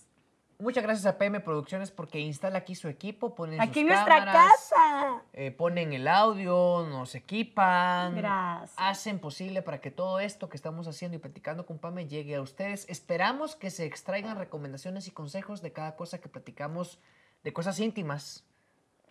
Muchas 0.62 0.84
gracias 0.84 1.06
a 1.06 1.18
PM 1.18 1.40
Producciones 1.40 1.90
porque 1.90 2.20
instala 2.20 2.58
aquí 2.60 2.76
su 2.76 2.90
equipo, 2.90 3.34
ponen 3.34 3.62
Aquí 3.62 3.80
sus 3.80 3.90
nuestra 3.90 4.20
cámaras, 4.20 4.52
casa. 4.52 5.22
eh, 5.32 5.52
ponen 5.52 5.94
el 5.94 6.06
audio, 6.06 6.86
nos 6.90 7.16
equipan. 7.16 8.14
Gracias. 8.18 8.74
Hacen 8.76 9.20
posible 9.20 9.62
para 9.62 9.80
que 9.80 9.90
todo 9.90 10.20
esto 10.20 10.50
que 10.50 10.58
estamos 10.58 10.86
haciendo 10.90 11.16
y 11.16 11.20
platicando 11.22 11.66
con 11.66 11.80
Pame 11.80 12.08
llegue 12.10 12.36
a 12.36 12.42
ustedes. 12.42 12.86
Esperamos 12.90 13.56
que 13.56 13.70
se 13.70 13.86
extraigan 13.86 14.38
recomendaciones 14.38 15.08
y 15.08 15.12
consejos 15.12 15.62
de 15.62 15.72
cada 15.72 15.96
cosa 15.96 16.20
que 16.20 16.28
platicamos, 16.28 17.00
de 17.46 17.54
cosas 17.54 17.80
íntimas, 17.80 18.44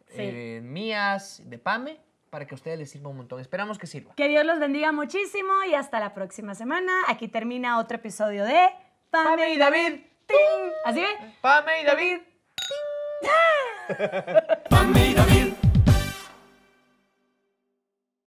Sí. 0.08 0.16
eh, 0.18 0.60
mías, 0.62 1.40
de 1.46 1.58
Pame, 1.58 1.98
para 2.28 2.46
que 2.46 2.54
a 2.54 2.56
ustedes 2.56 2.78
les 2.78 2.90
sirva 2.90 3.08
un 3.08 3.16
montón. 3.16 3.40
Esperamos 3.40 3.78
que 3.78 3.86
sirva. 3.86 4.14
Que 4.16 4.28
Dios 4.28 4.44
los 4.44 4.58
bendiga 4.58 4.92
muchísimo 4.92 5.64
y 5.66 5.74
hasta 5.74 5.98
la 5.98 6.12
próxima 6.12 6.54
semana. 6.54 6.92
Aquí 7.08 7.26
termina 7.26 7.78
otro 7.78 7.96
episodio 7.96 8.44
de 8.44 8.68
Pame 9.10 9.54
y 9.54 9.56
David. 9.56 10.00
¡Ting! 10.28 10.72
¿Así 10.84 11.00
ve? 11.00 11.08
Pame 11.40 11.80
y 11.80 11.84
David. 11.84 12.18
Pame 14.70 15.06
y 15.08 15.14
David, 15.14 15.54